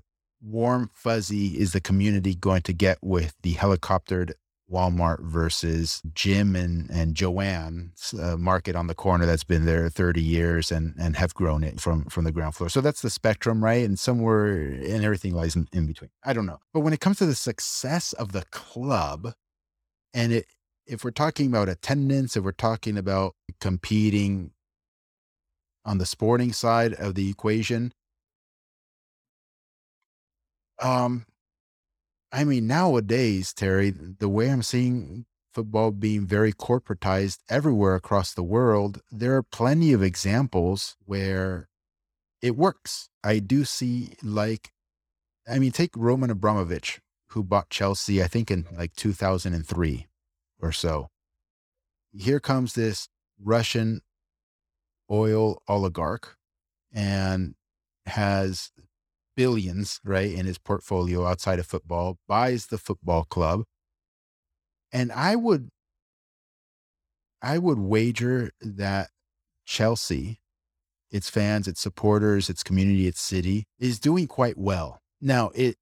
[0.43, 4.33] warm fuzzy is the community going to get with the helicoptered
[4.71, 10.23] Walmart versus Jim and and Joanne's uh, market on the corner that's been there 30
[10.23, 12.69] years and and have grown it from from the ground floor.
[12.69, 13.85] So that's the spectrum, right?
[13.85, 16.11] And somewhere and everything lies in, in between.
[16.25, 16.61] I don't know.
[16.73, 19.35] But when it comes to the success of the club
[20.15, 20.47] and it
[20.87, 24.51] if we're talking about attendance, if we're talking about competing
[25.85, 27.93] on the sporting side of the equation,
[30.81, 31.27] um,
[32.35, 38.43] I mean, nowadays, Terry, the way I'm seeing football being very corporatized everywhere across the
[38.43, 41.69] world, there are plenty of examples where
[42.43, 43.09] it works.
[43.23, 44.73] I do see, like,
[45.49, 50.09] I mean, take Roman Abramovich, who bought Chelsea, I think in like 2003
[50.61, 51.11] or so.
[52.13, 53.09] Here comes this
[53.41, 54.01] Russian
[55.09, 56.37] oil oligarch
[56.93, 57.55] and
[58.07, 58.73] has
[59.37, 63.65] billions, right, in his portfolio outside of football, buys the football club.
[64.93, 65.71] And I would
[67.43, 69.11] I would wager that
[69.67, 70.41] Chelsea,
[71.11, 75.01] its fans, its supporters, its community, its city is doing quite well.
[75.21, 75.77] Now, it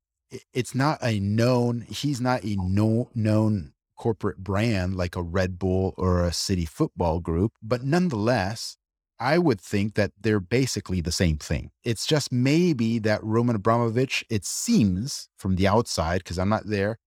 [0.52, 5.94] it's not a known, he's not a no, known corporate brand like a Red Bull
[5.96, 8.76] or a City Football Group, but nonetheless,
[9.22, 11.70] I would think that they're basically the same thing.
[11.84, 16.98] It's just maybe that Roman Abramovich, it seems from the outside, because I'm not there,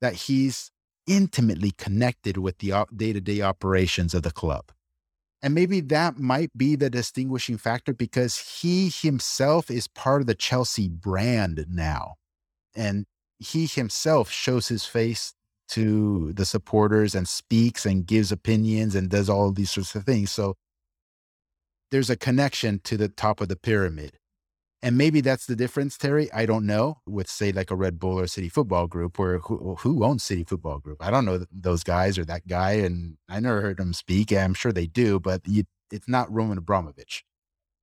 [0.00, 0.72] that he's
[1.06, 4.72] intimately connected with the day to day operations of the club.
[5.42, 10.34] And maybe that might be the distinguishing factor because he himself is part of the
[10.34, 12.14] Chelsea brand now.
[12.74, 13.06] And
[13.38, 15.34] he himself shows his face
[15.68, 20.32] to the supporters and speaks and gives opinions and does all these sorts of things.
[20.32, 20.56] So
[21.94, 24.18] there's a connection to the top of the pyramid.
[24.82, 26.28] And maybe that's the difference, Terry.
[26.32, 29.76] I don't know with say like a Red Bull or City Football Group, or who,
[29.76, 30.98] who owns City Football Group?
[31.00, 34.32] I don't know those guys or that guy, and I never heard them speak.
[34.32, 37.22] I'm sure they do, but you, it's not Roman Abramovich.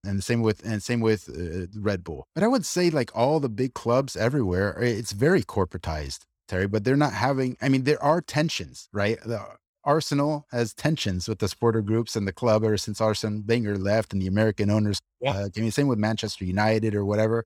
[0.04, 2.28] And the same with and same with uh, Red Bull.
[2.36, 6.26] But I would say like all the big clubs everywhere, it's very corporatized.
[6.50, 9.18] Terry, but they're not having, I mean, there are tensions, right?
[9.24, 9.42] The
[9.84, 14.14] Arsenal has tensions with the supporter groups and the club ever since Arsene Wenger left
[14.14, 15.00] and the American owners.
[15.20, 15.32] Yeah.
[15.32, 17.46] Uh, can you same with Manchester United or whatever?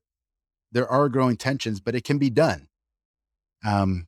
[0.72, 2.68] There are growing tensions, but it can be done.
[3.66, 4.06] Um,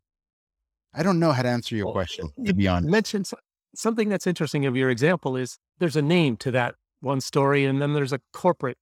[0.95, 2.91] I don't know how to answer your well, question, to be honest.
[2.91, 3.31] Mentioned
[3.75, 7.81] something that's interesting of your example is there's a name to that one story, and
[7.81, 8.79] then there's a corporate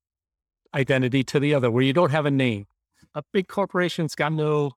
[0.74, 2.66] identity to the other where you don't have a name.
[3.14, 4.72] A big corporation's got no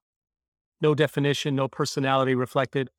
[0.80, 2.90] no definition, no personality reflected.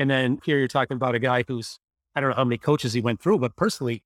[0.00, 1.78] And then here you're talking about a guy who's,
[2.16, 4.02] I don't know how many coaches he went through, but personally,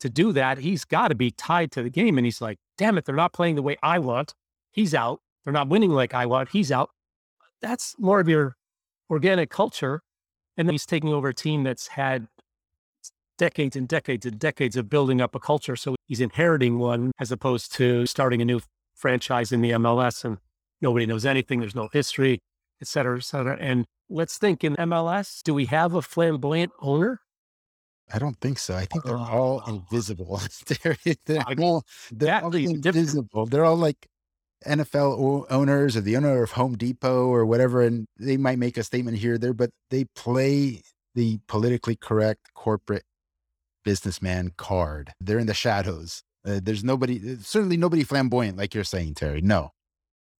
[0.00, 2.16] to do that, he's got to be tied to the game.
[2.16, 4.32] And he's like, damn it, they're not playing the way I want.
[4.72, 5.20] He's out.
[5.44, 6.48] They're not winning like I want.
[6.48, 6.88] He's out.
[7.60, 8.56] That's more of your
[9.10, 10.00] organic culture.
[10.56, 12.26] And then he's taking over a team that's had
[13.36, 15.76] decades and decades and decades of building up a culture.
[15.76, 18.60] So he's inheriting one as opposed to starting a new
[18.94, 20.38] franchise in the MLS and
[20.80, 21.60] nobody knows anything.
[21.60, 22.40] There's no history
[22.80, 23.56] et cetera, et cetera.
[23.60, 27.20] And let's think in MLS, do we have a flamboyant owner?
[28.12, 28.74] I don't think so.
[28.74, 30.40] I think they're all invisible.
[30.82, 30.96] they're,
[31.26, 33.46] they're all, they're all invisible.
[33.46, 34.08] They're all like
[34.66, 38.82] NFL owners or the owner of Home Depot or whatever, and they might make a
[38.82, 40.82] statement here or there, but they play
[41.14, 43.04] the politically correct corporate
[43.84, 45.12] businessman card.
[45.20, 46.22] They're in the shadows.
[46.46, 49.40] Uh, there's nobody, certainly nobody flamboyant like you're saying, Terry.
[49.42, 49.72] No.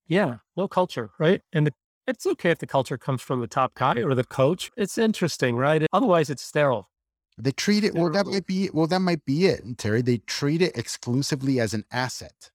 [0.07, 1.43] Yeah, no culture, right?
[1.53, 1.75] And the,
[2.09, 4.71] it's okay if the culture comes from the top guy or the coach.
[4.77, 5.87] It's interesting, right?
[5.93, 6.89] Otherwise, it's sterile.
[7.37, 8.11] They treat it well.
[8.11, 8.89] That might be well.
[8.89, 10.03] That might be it, Terry.
[10.03, 12.51] They treat it exclusively as an asset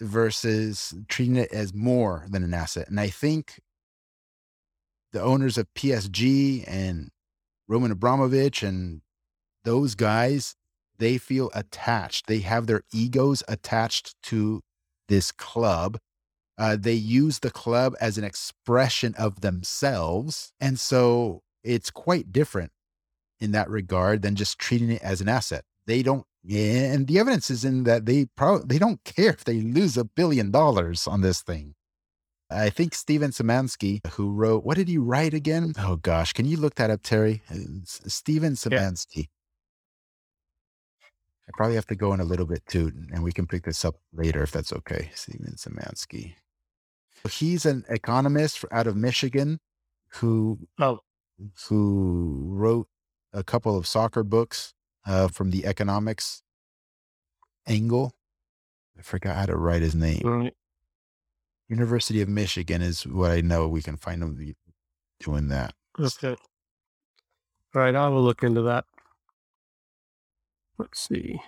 [0.00, 2.88] versus treating it as more than an asset.
[2.88, 3.60] And I think
[5.12, 7.10] the owners of PSG and
[7.66, 9.00] Roman Abramovich and
[9.64, 10.54] those guys,
[10.98, 12.26] they feel attached.
[12.26, 14.60] They have their egos attached to
[15.08, 15.98] this club.
[16.56, 20.52] Uh, they use the club as an expression of themselves.
[20.60, 22.70] And so it's quite different
[23.40, 25.64] in that regard than just treating it as an asset.
[25.86, 29.60] They don't, and the evidence is in that they probably they don't care if they
[29.60, 31.74] lose a billion dollars on this thing.
[32.50, 35.72] I think Steven Szymanski, who wrote, what did he write again?
[35.78, 37.42] Oh gosh, can you look that up, Terry?
[37.84, 39.16] Steven Szymanski.
[39.16, 39.22] Yeah.
[41.48, 43.84] I probably have to go in a little bit too, and we can pick this
[43.84, 45.10] up later if that's okay.
[45.14, 46.34] Steven Szymanski.
[47.30, 49.60] He's an economist out of Michigan
[50.08, 51.00] who oh.
[51.68, 52.88] who wrote
[53.32, 54.74] a couple of soccer books
[55.06, 56.42] uh, from the economics
[57.66, 58.12] angle.
[58.98, 60.22] I forgot how to write his name.
[60.24, 60.54] Right.
[61.68, 63.68] University of Michigan is what I know.
[63.68, 64.54] We can find him
[65.18, 65.74] doing that.
[65.98, 66.36] Okay.
[67.74, 68.84] All right, I will look into that.
[70.78, 71.40] Let's see.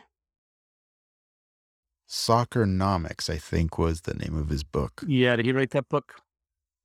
[2.09, 5.03] Soccernomics, I think, was the name of his book.
[5.07, 6.15] Yeah, did he write that book?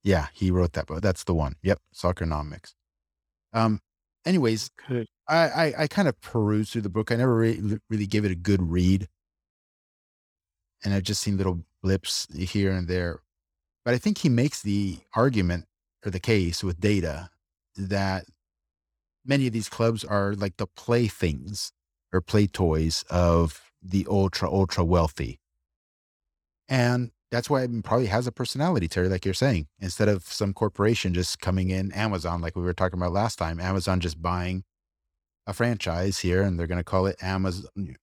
[0.04, 1.02] Yeah, he wrote that book.
[1.02, 1.56] That's the one.
[1.62, 2.74] Yep, Soccernomics.
[3.54, 3.82] Um,
[4.26, 7.12] anyways, I, I, I kind of perused through the book.
[7.12, 9.08] I never really, really gave it a good read.
[10.84, 13.22] And I've just seen little blips here and there.
[13.86, 15.66] But I think he makes the argument
[16.04, 17.30] or the case with data
[17.76, 18.26] that
[19.26, 21.72] many of these clubs are like the playthings
[22.12, 25.40] or play toys of the ultra, ultra wealthy.
[26.70, 30.54] And that's why it probably has a personality, Terry, like you're saying, instead of some
[30.54, 34.64] corporation just coming in, Amazon, like we were talking about last time, Amazon just buying
[35.48, 37.96] a franchise here and they're going to call it Amazon,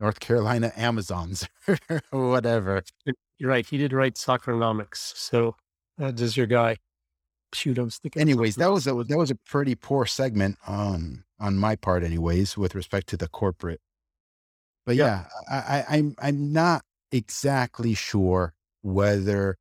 [0.00, 1.48] North Carolina Amazons
[2.12, 2.82] or whatever.
[3.38, 3.66] You're right.
[3.66, 5.16] He did write Soccernomics.
[5.16, 5.56] So
[6.00, 6.76] uh, that is your guy.
[7.54, 8.20] Shoot, I'm thinking.
[8.20, 12.56] Anyways, that was a, that was a pretty poor segment on on my part, anyways,
[12.56, 13.80] with respect to the corporate.
[14.84, 19.58] But yeah, yeah I, I, I'm I'm not exactly sure whether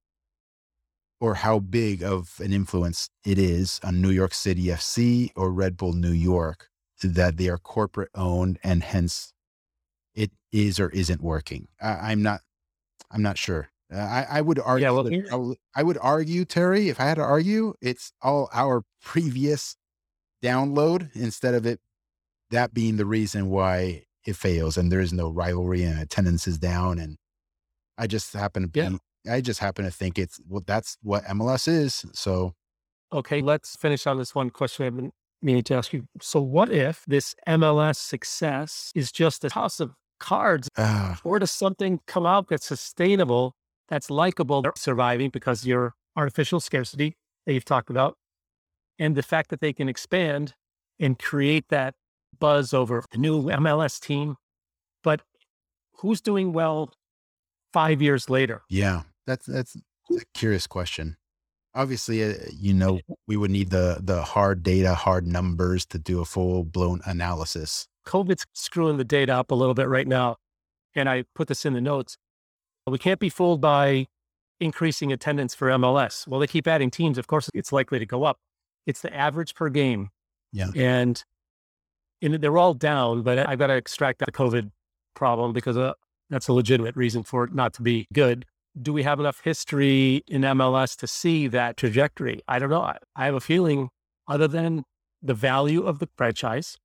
[1.20, 5.78] or how big of an influence it is on New York City FC or Red
[5.78, 6.68] Bull New York
[7.04, 9.34] that they are corporate owned and hence
[10.16, 11.68] it is or isn't working.
[11.80, 12.42] I, am not.
[13.12, 13.70] I'm not sure.
[13.94, 14.86] Uh, I, I would argue.
[14.86, 18.84] Yeah, well, that, I would argue, Terry, if I had to argue, it's all our
[19.02, 19.76] previous
[20.44, 21.80] download instead of it
[22.50, 26.58] that being the reason why it fails and there is no rivalry and attendance is
[26.58, 27.18] down and
[27.98, 28.98] I just happen to be, yeah.
[29.30, 32.06] I just happen to think it's, well, that's what MLS is.
[32.14, 32.54] So.
[33.14, 33.42] Okay.
[33.42, 35.12] Let's finish on this one question I've been
[35.42, 36.06] meaning to ask you.
[36.22, 41.52] So what if this MLS success is just a house of cards uh, or does
[41.52, 43.56] something come out that's sustainable,
[43.90, 48.16] that's likable, surviving because your artificial scarcity that you've talked about
[49.00, 50.54] and the fact that they can expand
[51.00, 51.96] and create that
[52.42, 54.36] buzz over the new MLS team.
[55.02, 55.22] But
[55.94, 56.92] who's doing well
[57.72, 58.64] five years later?
[58.70, 59.78] Yeah, that's that's
[60.12, 61.16] a curious question.
[61.74, 66.20] Obviously, uh, you know, we would need the the hard data, hard numbers to do
[66.20, 67.88] a full blown analysis.
[68.06, 70.36] COVID's screwing the data up a little bit right now,
[70.96, 72.18] and I put this in the notes.
[72.88, 74.08] We can't be fooled by
[74.60, 76.28] increasing attendance for MLS.
[76.28, 77.18] Well, they keep adding teams.
[77.18, 78.40] Of course, it's likely to go up.
[78.86, 80.10] It's the average per game.
[80.52, 80.72] Yeah.
[80.76, 81.24] And,
[82.22, 84.72] and they're all down, but I've got to extract the COVID
[85.16, 85.94] problem because uh,
[86.30, 88.46] that's a legitimate reason for it not to be good.
[88.82, 92.42] Do we have enough history in MLS to see that trajectory?
[92.48, 92.82] I don't know.
[92.82, 93.90] I, I have a feeling,
[94.28, 94.84] other than
[95.22, 96.78] the value of the franchise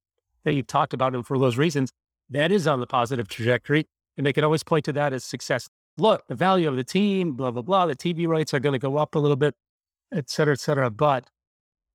[0.45, 1.91] that you've talked about, and for those reasons,
[2.29, 3.87] that is on the positive trajectory.
[4.17, 5.69] And they can always point to that as success.
[5.99, 7.87] Look, the value of the team, blah, blah, blah.
[7.87, 9.55] The TV rights are going to go up a little bit,
[10.13, 10.91] et cetera, et cetera.
[10.91, 11.29] But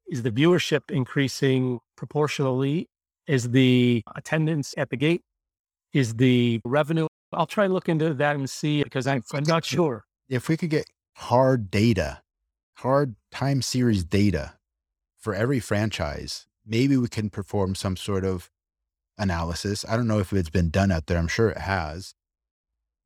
[0.07, 2.89] is the viewership increasing proportionally?
[3.31, 5.21] Is the attendance at the gate?
[5.93, 7.07] Is the revenue?
[7.31, 10.03] I'll try and look into that and see because I'm, I'm not sure.
[10.27, 12.23] If we could get hard data,
[12.79, 14.55] hard time series data
[15.17, 18.51] for every franchise, maybe we can perform some sort of
[19.17, 19.85] analysis.
[19.87, 21.17] I don't know if it's been done out there.
[21.17, 22.13] I'm sure it has.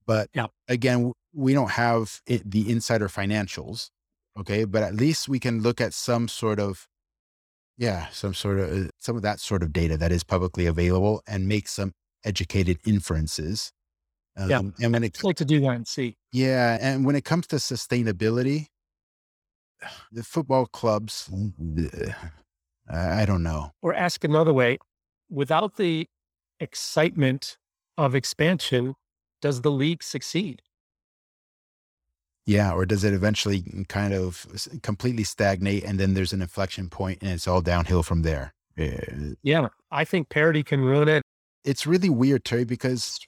[0.08, 0.48] But yeah.
[0.68, 3.92] again, we don't have it, the insider financials.
[4.40, 4.66] Okay.
[4.66, 6.88] But at least we can look at some sort of
[7.78, 11.22] Yeah, some sort of uh, some of that sort of data that is publicly available
[11.28, 11.92] and make some
[12.24, 13.72] educated inferences.
[14.38, 16.16] Um, yeah, and when it like to do that and see.
[16.32, 18.68] Yeah, and when it comes to sustainability,
[20.12, 21.30] the football clubs,
[22.90, 23.72] I don't know.
[23.82, 24.78] Or ask another way:
[25.30, 26.08] without the
[26.60, 27.58] excitement
[27.98, 28.96] of expansion,
[29.42, 30.62] does the league succeed?
[32.46, 34.46] Yeah, or does it eventually kind of
[34.84, 38.54] completely stagnate and then there's an inflection point and it's all downhill from there?
[38.78, 41.24] Eh, yeah, I think parity can ruin it.
[41.64, 43.20] It's really weird, Terry, because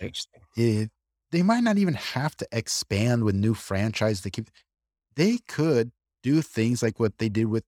[0.55, 0.89] it,
[1.31, 4.21] they might not even have to expand with new franchise.
[4.21, 4.49] They keep,
[5.15, 5.91] they could
[6.21, 7.63] do things like what they did with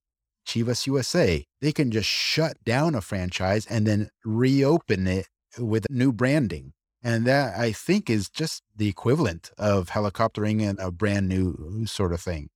[0.46, 1.44] Chivas USA.
[1.62, 5.28] They can just shut down a franchise and then reopen it
[5.58, 6.74] with new branding.
[7.02, 12.12] And that I think is just the equivalent of helicoptering and a brand new sort
[12.12, 12.50] of thing.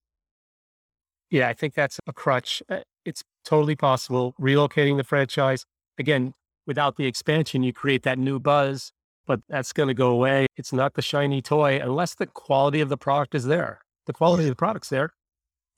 [1.29, 2.61] Yeah, I think that's a crutch.
[2.69, 4.35] Uh, it's totally possible.
[4.39, 5.65] Relocating the franchise,
[5.97, 6.33] again,
[6.67, 8.91] without the expansion, you create that new buzz,
[9.25, 10.47] but that's going to go away.
[10.57, 13.79] It's not the shiny toy unless the quality of the product is there.
[14.05, 15.11] The quality of the product's there.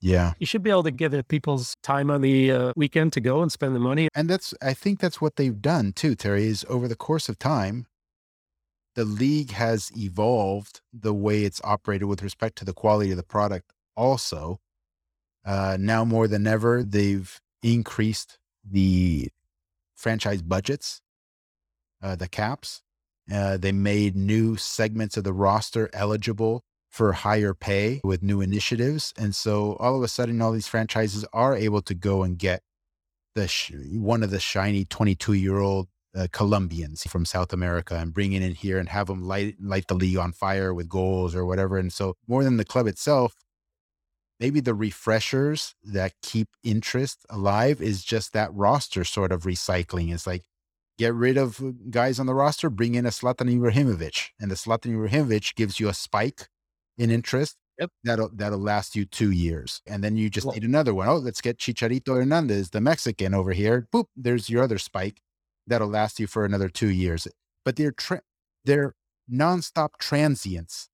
[0.00, 0.34] Yeah.
[0.38, 3.40] You should be able to give it people's time on the uh, weekend to go
[3.42, 4.08] and spend the money.
[4.14, 7.38] And that's, I think that's what they've done too, Terry, is over the course of
[7.38, 7.86] time,
[8.96, 13.22] the league has evolved the way it's operated with respect to the quality of the
[13.22, 14.58] product also.
[15.44, 19.28] Uh, now more than ever, they've increased the
[19.94, 21.02] franchise budgets,
[22.02, 22.82] uh, the caps.
[23.30, 29.12] Uh, they made new segments of the roster eligible for higher pay with new initiatives.
[29.18, 32.62] And so all of a sudden, all these franchises are able to go and get
[33.34, 38.14] the sh- one of the shiny 22 year old uh, Colombians from South America and
[38.14, 41.34] bring it in here and have them light light the league on fire with goals
[41.34, 41.78] or whatever.
[41.78, 43.34] And so more than the club itself,
[44.40, 50.12] maybe the refreshers that keep interest alive is just that roster sort of recycling.
[50.12, 50.44] It's like
[50.98, 51.60] get rid of
[51.90, 55.88] guys on the roster, bring in a Zlatan Ibrahimovic, and the Zlatan Ibrahimovic gives you
[55.88, 56.48] a spike
[56.98, 57.56] in interest.
[57.78, 57.90] Yep.
[58.04, 61.08] That'll that'll last you two years, and then you just well, need another one.
[61.08, 63.86] Oh, let's get Chicharito Hernandez, the Mexican, over here.
[63.92, 65.20] Boop, there's your other spike,
[65.66, 67.26] that'll last you for another two years.
[67.64, 68.22] But they're tra-
[68.64, 68.94] they're
[69.30, 70.88] nonstop transients,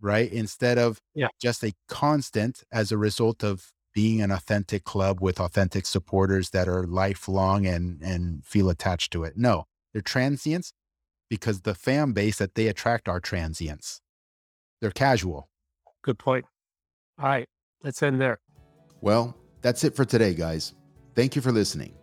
[0.00, 0.30] right?
[0.32, 1.28] Instead of yeah.
[1.40, 6.68] just a constant as a result of being an authentic club with authentic supporters that
[6.68, 9.36] are lifelong and and feel attached to it.
[9.36, 10.72] No, they're transients
[11.28, 14.00] because the fan base that they attract are transients.
[14.80, 15.48] They're casual.
[16.02, 16.44] Good point.
[17.18, 17.48] All right,
[17.82, 18.40] let's end there.
[19.00, 20.74] Well, that's it for today, guys.
[21.14, 21.94] Thank you for listening.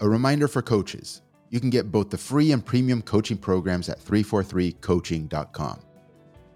[0.00, 1.22] A reminder for coaches
[1.52, 5.80] you can get both the free and premium coaching programs at 343coaching.com.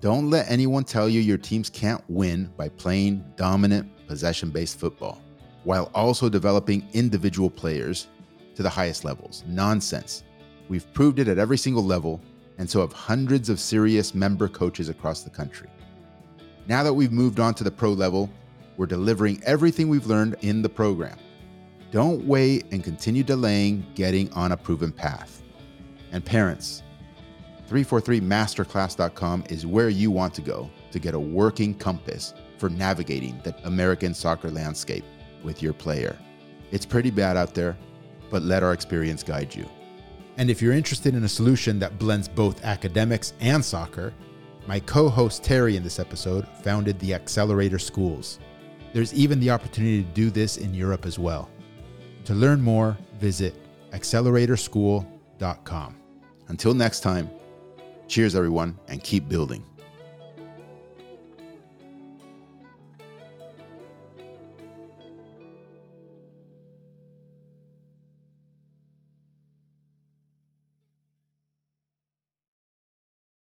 [0.00, 5.22] Don't let anyone tell you your teams can't win by playing dominant, possession based football
[5.64, 8.06] while also developing individual players
[8.54, 9.44] to the highest levels.
[9.48, 10.22] Nonsense.
[10.68, 12.20] We've proved it at every single level,
[12.56, 15.68] and so have hundreds of serious member coaches across the country.
[16.68, 18.30] Now that we've moved on to the pro level,
[18.76, 21.18] we're delivering everything we've learned in the program.
[21.90, 25.42] Don't wait and continue delaying getting on a proven path.
[26.12, 26.82] And parents,
[27.68, 33.54] 343masterclass.com is where you want to go to get a working compass for navigating the
[33.66, 35.04] American soccer landscape
[35.42, 36.16] with your player.
[36.70, 37.76] It's pretty bad out there,
[38.30, 39.68] but let our experience guide you.
[40.38, 44.12] And if you're interested in a solution that blends both academics and soccer,
[44.66, 48.38] my co host Terry in this episode founded the Accelerator Schools.
[48.92, 51.48] There's even the opportunity to do this in Europe as well.
[52.26, 53.54] To learn more, visit
[53.92, 55.96] acceleratorschool.com.
[56.48, 57.30] Until next time,
[58.08, 59.64] cheers, everyone, and keep building.